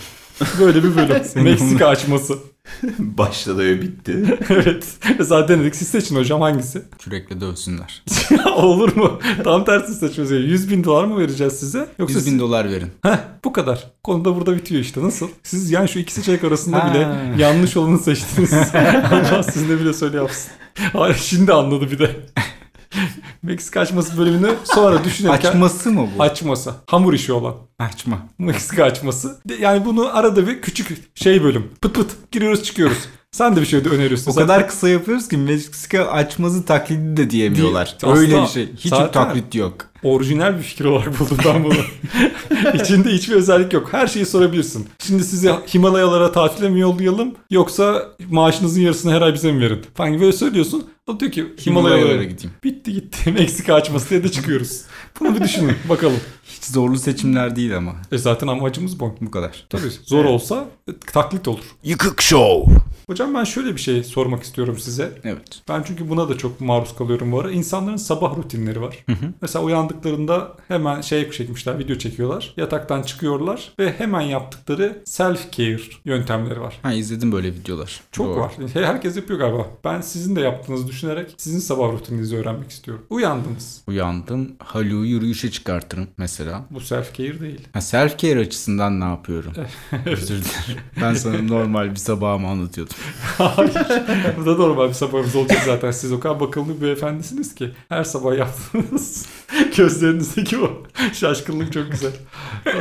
[0.59, 1.43] Böyle bir bölüm.
[1.43, 2.50] Meksika açması.
[2.99, 4.37] Başta da öyle bitti.
[4.49, 4.85] evet.
[5.19, 5.75] Mesela denedik.
[5.75, 6.81] Siz seçin hocam hangisi?
[6.99, 8.03] Kürekle dövsünler.
[8.55, 9.19] Olur mu?
[9.43, 10.33] Tam tersi seçmesi.
[10.33, 11.87] 100 bin dolar mı vereceğiz size?
[11.99, 12.91] Yoksa 100 bin dolar verin.
[13.03, 13.91] Heh, bu kadar.
[14.03, 15.03] Konu da burada bitiyor işte.
[15.03, 15.27] Nasıl?
[15.43, 17.07] Siz yani şu iki seçenek arasında bile
[17.43, 18.53] yanlış olanı seçtiniz.
[19.11, 20.51] Allah sizinle bile söyle yapsın.
[20.93, 22.15] Hayır şimdi anladı bir de.
[23.43, 25.49] Meksika açması bölümünü sonra düşünürken...
[25.49, 26.23] Açması mı bu?
[26.23, 26.73] Açması.
[26.87, 27.55] Hamur işi olan.
[27.79, 28.17] Açma.
[28.37, 29.41] Meksika açması.
[29.59, 31.71] Yani bunu arada bir küçük şey bölüm.
[31.81, 32.97] Pıt pıt giriyoruz çıkıyoruz.
[33.31, 34.31] Sen de bir şey öneriyorsun.
[34.31, 37.95] O Sen- kadar kısa yapıyoruz ki Meksika açması taklidi de diyemiyorlar.
[38.01, 38.13] Değil.
[38.13, 38.45] Öyle Asla.
[38.45, 38.75] bir şey.
[38.77, 39.73] Hiç Zaten- taklit yok.
[40.03, 41.73] Orijinal bir fikir olarak buldum ben bunu.
[42.81, 43.87] İçinde hiçbir özellik yok.
[43.91, 44.87] Her şeyi sorabilirsin.
[44.99, 49.81] Şimdi sizi Himalayalara tatile mi yollayalım yoksa maaşınızın yarısını her ay bize mi verin?
[49.95, 50.87] Falan gibi böyle söylüyorsun.
[51.07, 52.51] O diyor ki Himalayalara Himalayalara gideyim.
[52.63, 53.31] Bitti gitti.
[53.39, 54.81] Meksika açması diye de çıkıyoruz.
[55.19, 56.19] Bunu bir düşünün bakalım.
[56.61, 57.91] Hiç zorlu seçimler değil ama.
[58.11, 59.15] E zaten amacımız bu.
[59.21, 59.65] Bu kadar.
[59.69, 61.63] Tabii zor olsa e, taklit olur.
[61.83, 62.73] Yıkık Show.
[63.07, 65.11] Hocam ben şöyle bir şey sormak istiyorum size.
[65.23, 65.61] Evet.
[65.69, 67.51] Ben çünkü buna da çok maruz kalıyorum bu ara.
[67.51, 69.05] İnsanların sabah rutinleri var.
[69.41, 72.53] Mesela uyandıklarında hemen şey çekmişler, video çekiyorlar.
[72.57, 76.79] Yataktan çıkıyorlar ve hemen yaptıkları self care yöntemleri var.
[76.83, 78.01] Ha izledim böyle videolar.
[78.11, 78.39] Çok Doğru.
[78.39, 78.51] var.
[78.73, 79.67] He- Herkes yapıyor galiba.
[79.83, 83.05] Ben sizin de yaptığınızı düşünerek sizin sabah rutininizi öğrenmek istiyorum.
[83.09, 83.81] Uyandınız.
[83.87, 84.51] Uyandım.
[84.59, 86.50] Halu'yu yürüyüşe çıkartırım mesela.
[86.69, 87.67] Bu self care değil.
[87.73, 89.53] Ha, self care açısından ne yapıyorum?
[90.05, 90.81] Özür dilerim.
[91.01, 92.95] Ben sana normal bir sabahımı anlatıyordum.
[93.37, 93.73] Hayır.
[94.37, 95.91] Bu da normal bir sabahımız olacak zaten.
[95.91, 97.71] Siz o kadar bakımlı bir efendisiniz ki.
[97.89, 99.25] Her sabah yaptığınız
[99.77, 100.83] gözlerinizdeki o
[101.13, 102.11] şaşkınlık çok güzel.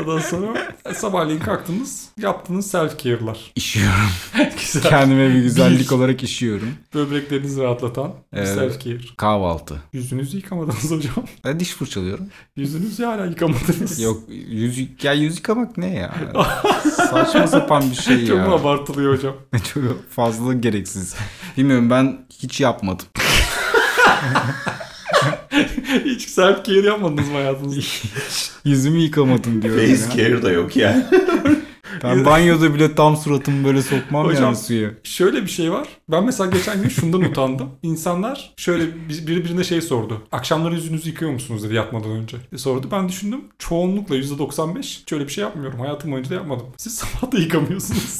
[0.01, 2.09] Ondan sonra sabahleyin kalktınız.
[2.19, 3.53] Yaptığınız self care'lar.
[3.55, 4.11] İşiyorum.
[4.61, 4.83] güzel.
[4.83, 5.95] Kendime bir güzellik Bir.
[5.97, 6.69] olarak işiyorum.
[6.95, 8.49] Böbreklerinizi rahatlatan Evet.
[8.49, 8.99] self care.
[9.17, 9.83] Kahvaltı.
[9.93, 11.25] Yüzünüzü yıkamadınız hocam.
[11.45, 12.27] Ben diş fırçalıyorum.
[12.57, 13.27] Yüzünüzü hala
[13.61, 14.01] yıkamadınız.
[14.01, 16.15] Yok yüz, ya yüz yıkamak ne ya?
[16.97, 18.47] Saçma sapan bir şey Çok ya.
[18.47, 19.35] mu abartılıyor hocam?
[19.75, 21.15] Çok fazla gereksiz.
[21.57, 23.07] Bilmiyorum ben hiç yapmadım.
[26.05, 27.81] Hiç self care yapmadınız mı hayatınızda?
[28.65, 30.29] Yüzümü yıkamadım diyorum Face ya.
[30.31, 31.05] care da yok yani.
[32.05, 34.91] Ben banyoda bile tam suratımı böyle sokmam Hocam- yani suya.
[35.05, 35.89] Şöyle bir şey var.
[36.09, 37.69] Ben mesela geçen gün şundan utandım.
[37.83, 40.23] İnsanlar şöyle bir- biri birine şey sordu.
[40.33, 42.37] Akşamları yüzünüzü yıkıyor musunuz dedi yatmadan önce.
[42.53, 42.89] E sordu.
[42.93, 43.41] Ben düşündüm.
[43.59, 45.81] Çoğunlukla %95 şöyle bir şey yapmıyorum.
[45.81, 46.67] Hayatım boyunca da yapmadım.
[46.77, 48.19] Siz sabah da yıkamıyorsunuz.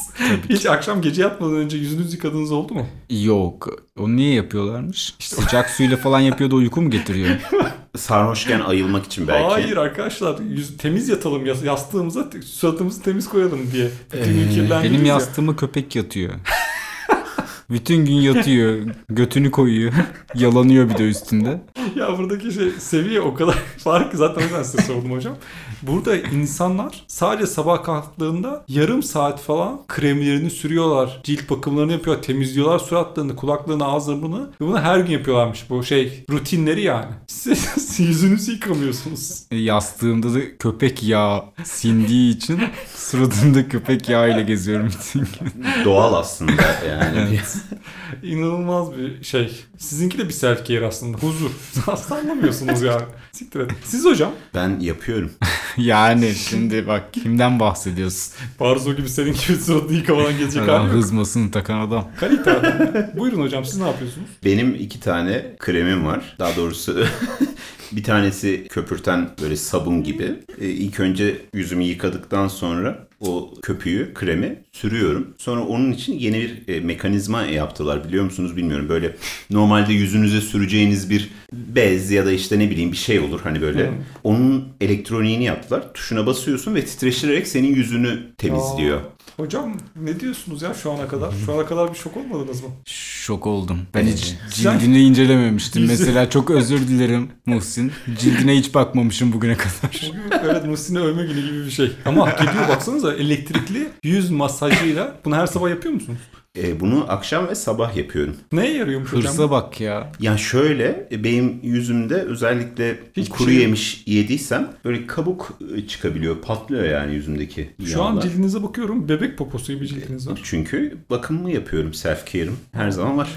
[0.49, 2.87] Hiç akşam gece yatmadan önce yüzünüzü yıkadığınız oldu mu?
[3.09, 3.69] Yok.
[3.99, 5.13] Onu niye yapıyorlarmış?
[5.19, 7.29] Sıcak suyla falan yapıyor da uyku mu getiriyor?
[7.97, 9.47] Sarhoşken ayılmak için belki.
[9.49, 10.39] Hayır arkadaşlar.
[10.39, 13.89] Yüz, temiz yatalım yas- yastığımıza suratımızı temiz koyalım diye.
[14.13, 15.13] Bütün gün Ee, benim ya.
[15.13, 16.33] yastığıma köpek yatıyor.
[17.69, 18.77] Bütün gün yatıyor.
[19.09, 19.93] Götünü koyuyor.
[20.35, 21.61] Yalanıyor bir de üstünde.
[21.95, 25.35] Ya buradaki şey seviye o kadar farklı zaten o yüzden size sordum hocam.
[25.81, 31.21] Burada insanlar sadece sabah kalktığında yarım saat falan kremlerini sürüyorlar.
[31.23, 34.41] Cilt bakımlarını yapıyor, temizliyorlar suratlarını, kulaklarını, ağızlarını bunu.
[34.61, 37.11] Ve bunu her gün yapıyorlarmış bu şey rutinleri yani.
[37.27, 39.43] Siz yüzünüzü yıkamıyorsunuz.
[39.51, 42.59] E, Yastığımda da köpek yağı sindiği için
[42.95, 45.65] suratımda köpek yağıyla geziyorum bütün gün.
[45.85, 46.51] Doğal aslında
[46.89, 47.39] yani.
[48.23, 49.51] İnanılmaz bir şey.
[49.77, 51.17] Sizinki de bir self care aslında.
[51.17, 51.51] Huzur.
[51.87, 53.01] Asla anlamıyorsunuz yani.
[53.31, 53.71] Siktir et.
[53.85, 55.31] Siz hocam Ben yapıyorum.
[55.77, 58.33] Yani şimdi bak kimden bahsediyorsun?
[58.59, 62.07] Barzo gibi senin gibi suratını yıkamadan gelecek Adam hızmasını takan adam.
[62.19, 62.73] Kalite adam.
[63.17, 64.29] Buyurun hocam siz ne yapıyorsunuz?
[64.45, 66.35] Benim iki tane kremim var.
[66.39, 67.05] Daha doğrusu
[67.91, 70.39] bir tanesi köpürten böyle sabun gibi.
[70.61, 75.33] Ee, ilk önce yüzümü yıkadıktan sonra o köpüğü, kremi sürüyorum.
[75.37, 78.89] Sonra onun için yeni bir e, mekanizma yaptılar biliyor musunuz bilmiyorum.
[78.89, 79.15] Böyle
[79.49, 83.87] normalde yüzünüze süreceğiniz bir bez ya da işte ne bileyim bir şey olur hani böyle.
[83.87, 83.91] Hı.
[84.23, 85.93] Onun elektroniğini yaptılar.
[85.93, 89.01] Tuşuna basıyorsun ve titreştirerek senin yüzünü temizliyor.
[89.37, 91.31] Hocam ne diyorsunuz ya şu ana kadar?
[91.45, 92.69] Şu ana kadar bir şok olmadınız mı?
[92.85, 93.79] Şok oldum.
[93.93, 95.85] Ben hiç cildini incelememiştim.
[95.87, 97.91] Mesela çok özür dilerim Muhsin.
[98.19, 100.09] Cildine hiç bakmamışım bugüne kadar.
[100.09, 101.91] Bugün evet Muhsin'i övme günü gibi bir şey.
[102.05, 106.19] Ama hak ediyor baksanıza elektrikli yüz masajıyla bunu her sabah yapıyor musunuz?
[106.57, 108.35] E, bunu akşam ve sabah yapıyorum.
[108.51, 109.31] Neye yarıyormuş hocam?
[109.33, 110.11] Hırsa bak ya.
[110.19, 116.41] Ya şöyle e, benim yüzümde özellikle Hiçbir kuru şey yemiş yediysem böyle kabuk e, çıkabiliyor.
[116.41, 118.21] Patlıyor yani yüzümdeki Şu an yağlar.
[118.21, 120.39] cildinize bakıyorum bebek poposu gibi cildiniz var.
[120.43, 121.93] Çünkü bakımımı yapıyorum.
[121.93, 123.29] Self care'ım her zaman var.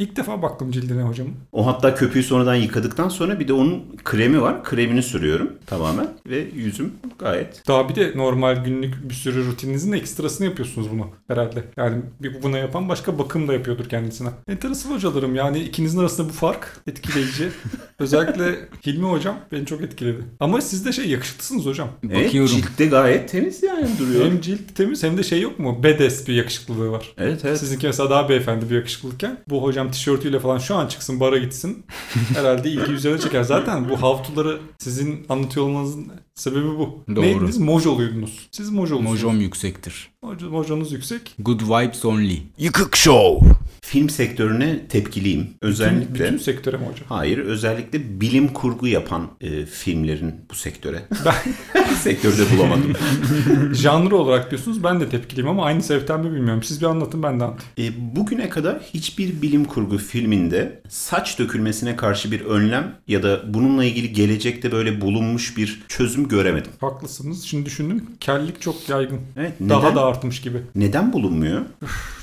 [0.00, 1.26] İlk defa baktım cildine hocam.
[1.52, 4.64] O hatta köpüğü sonradan yıkadıktan sonra bir de onun kremi var.
[4.64, 10.46] Kremini sürüyorum tamamen ve yüzüm gayet Daha bir de normal günlük bir sürü rutininizin ekstrasını
[10.46, 11.64] yapıyorsunuz bunu herhalde.
[11.76, 14.28] Yani bir buna yapan başka bakım da yapıyordur kendisine.
[14.48, 17.48] Enteresan hocalarım yani ikinizin arasında bu fark etkileyici.
[17.98, 18.54] Özellikle
[18.86, 20.24] Hilmi hocam beni çok etkiledi.
[20.40, 21.88] Ama siz de şey yakışıklısınız hocam.
[22.10, 22.56] Evet, Bakıyorum.
[22.56, 24.24] ciltte gayet temiz yani duruyor.
[24.24, 25.80] Hem cilt temiz hem de şey yok mu?
[25.82, 27.12] Bedes bir yakışıklılığı var.
[27.18, 27.58] Evet evet.
[27.58, 31.86] Sizinki mesela daha beyefendi bir yakışıklılıkken bu hocam tişörtüyle falan şu an çıksın bara gitsin.
[32.34, 33.42] Herhalde ilgi üzerine çeker.
[33.42, 37.04] Zaten bu havtuları sizin anlatıyor olmanızın sebebi bu.
[37.16, 37.22] Doğru.
[37.22, 37.58] Neydiniz?
[37.58, 38.48] Mojoluydunuz.
[38.50, 39.10] Siz mojolusunuz.
[39.10, 40.10] Mojom yüksektir.
[40.22, 41.34] Mojo, mojonuz yüksek.
[41.38, 42.38] Good vibes only.
[42.58, 43.50] Yıkık Show.
[43.82, 45.40] Film sektörüne tepkiliyim.
[45.40, 47.04] Bütün, Özellikle bütün sektöre mi hocam?
[47.08, 51.02] Hayır, özellikle bilim kurgu yapan e, filmlerin bu sektöre.
[52.02, 52.92] Sektörde bulamadım.
[53.74, 56.62] Janrı olarak diyorsunuz ben de tepkiliyim ama aynı sebepten mi bilmiyorum.
[56.62, 57.94] Siz bir anlatın ben de anlatayım.
[57.94, 63.84] E, bugüne kadar hiçbir bilim kurgu filminde saç dökülmesine karşı bir önlem ya da bununla
[63.84, 66.72] ilgili gelecekte böyle bulunmuş bir çözüm göremedim.
[66.80, 67.44] Haklısınız.
[67.44, 68.04] Şimdi düşündüm.
[68.20, 69.20] Kellik çok yaygın.
[69.36, 70.58] Evet, Daha neden, da artmış gibi.
[70.74, 71.60] neden bulunmuyor?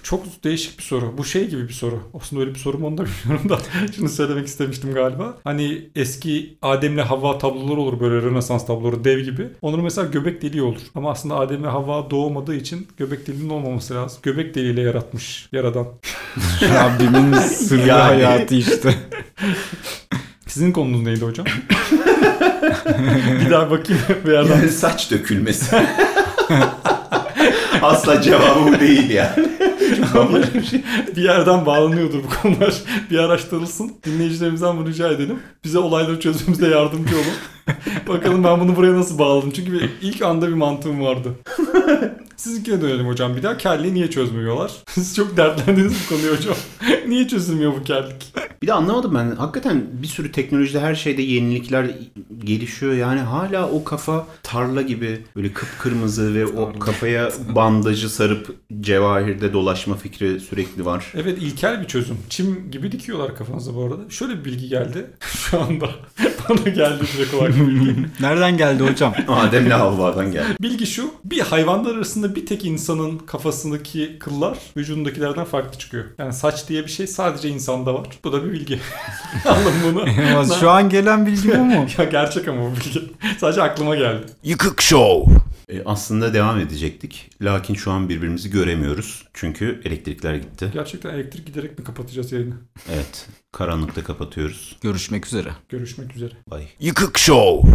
[0.10, 1.18] Çok değişik bir soru.
[1.18, 2.00] Bu şey gibi bir soru.
[2.14, 3.60] Aslında öyle bir soru mu onu da bilmiyorum da.
[3.96, 5.38] Şunu söylemek istemiştim galiba.
[5.44, 9.48] Hani eski Adem'le Havva tabloları olur böyle Rönesans tabloları dev gibi.
[9.62, 10.82] Onların mesela göbek deliği olur.
[10.96, 14.20] Ama aslında Adem'le Havva doğmadığı için göbek deliğinin olmaması lazım.
[14.24, 15.88] Göbek deliğiyle yaratmış yaradan.
[16.62, 18.02] Rabbimin sırrı Yani.
[18.02, 18.96] hayatı işte.
[20.48, 21.46] Sizin konunuz neydi hocam?
[23.46, 24.56] bir daha bakayım bir yerden.
[24.56, 25.76] Yani saç dökülmesi.
[27.82, 29.50] Asla cevabı bu değil yani.
[30.54, 30.84] Bir şey.
[31.16, 32.74] bir yerden bağlanıyordur bu konular.
[33.12, 33.92] Bir araştırılsın.
[34.06, 35.40] Dinleyicilerimizden bunu rica edelim.
[35.64, 37.26] Bize olayları çözmemizde yardımcı olun.
[38.08, 39.52] Bakalım ben bunu buraya nasıl bağladım.
[39.52, 41.30] Çünkü bir- ilk anda bir mantığım vardı.
[42.36, 43.36] Sizinkine dönelim hocam.
[43.36, 44.72] Bir daha kelliği niye çözmüyorlar?
[44.90, 46.56] Siz çok dertlendiniz bu konuyu hocam.
[47.08, 48.34] niye çözülmüyor bu kellik?
[48.62, 49.36] Bir de anlamadım ben.
[49.36, 51.90] Hakikaten bir sürü teknolojide her şeyde yenilikler
[52.44, 52.94] gelişiyor.
[52.94, 59.96] Yani hala o kafa tarla gibi böyle kıpkırmızı ve o kafaya bandajı sarıp cevahirde dolaşma
[59.96, 61.14] fikri sürekli var.
[61.16, 62.18] Evet ilkel bir çözüm.
[62.30, 64.10] Çim gibi dikiyorlar kafanıza bu arada.
[64.10, 65.90] Şöyle bir bilgi geldi şu anda.
[66.50, 67.54] Bana geldi direkt olarak.
[68.20, 69.14] Nereden geldi hocam?
[69.28, 70.56] Adem'le Havva'dan geldi.
[70.62, 71.12] Bilgi şu.
[71.26, 76.04] Bir hayvanlar arasında bir tek insanın kafasındaki kıllar vücudundakilerden farklı çıkıyor.
[76.18, 78.08] Yani saç diye bir şey sadece insanda var.
[78.24, 78.80] Bu da bir bilgi.
[79.46, 80.06] Alın bunu.
[80.60, 81.88] Şu an gelen bilgi bu mu?
[81.98, 83.02] ya gerçek ama bu bilgi.
[83.40, 84.26] Sadece aklıma geldi.
[84.44, 85.34] Yıkık Show.
[85.70, 87.30] E, aslında devam edecektik.
[87.42, 89.26] Lakin şu an birbirimizi göremiyoruz.
[89.34, 90.70] Çünkü elektrikler gitti.
[90.74, 92.56] Gerçekten elektrik giderek mi kapatacağız yayını?
[92.94, 93.28] Evet.
[93.52, 94.78] Karanlıkta kapatıyoruz.
[94.82, 95.50] Görüşmek üzere.
[95.70, 96.34] Görüşmek üzere.
[96.48, 96.68] Bay.
[96.80, 97.72] Yıkık Show.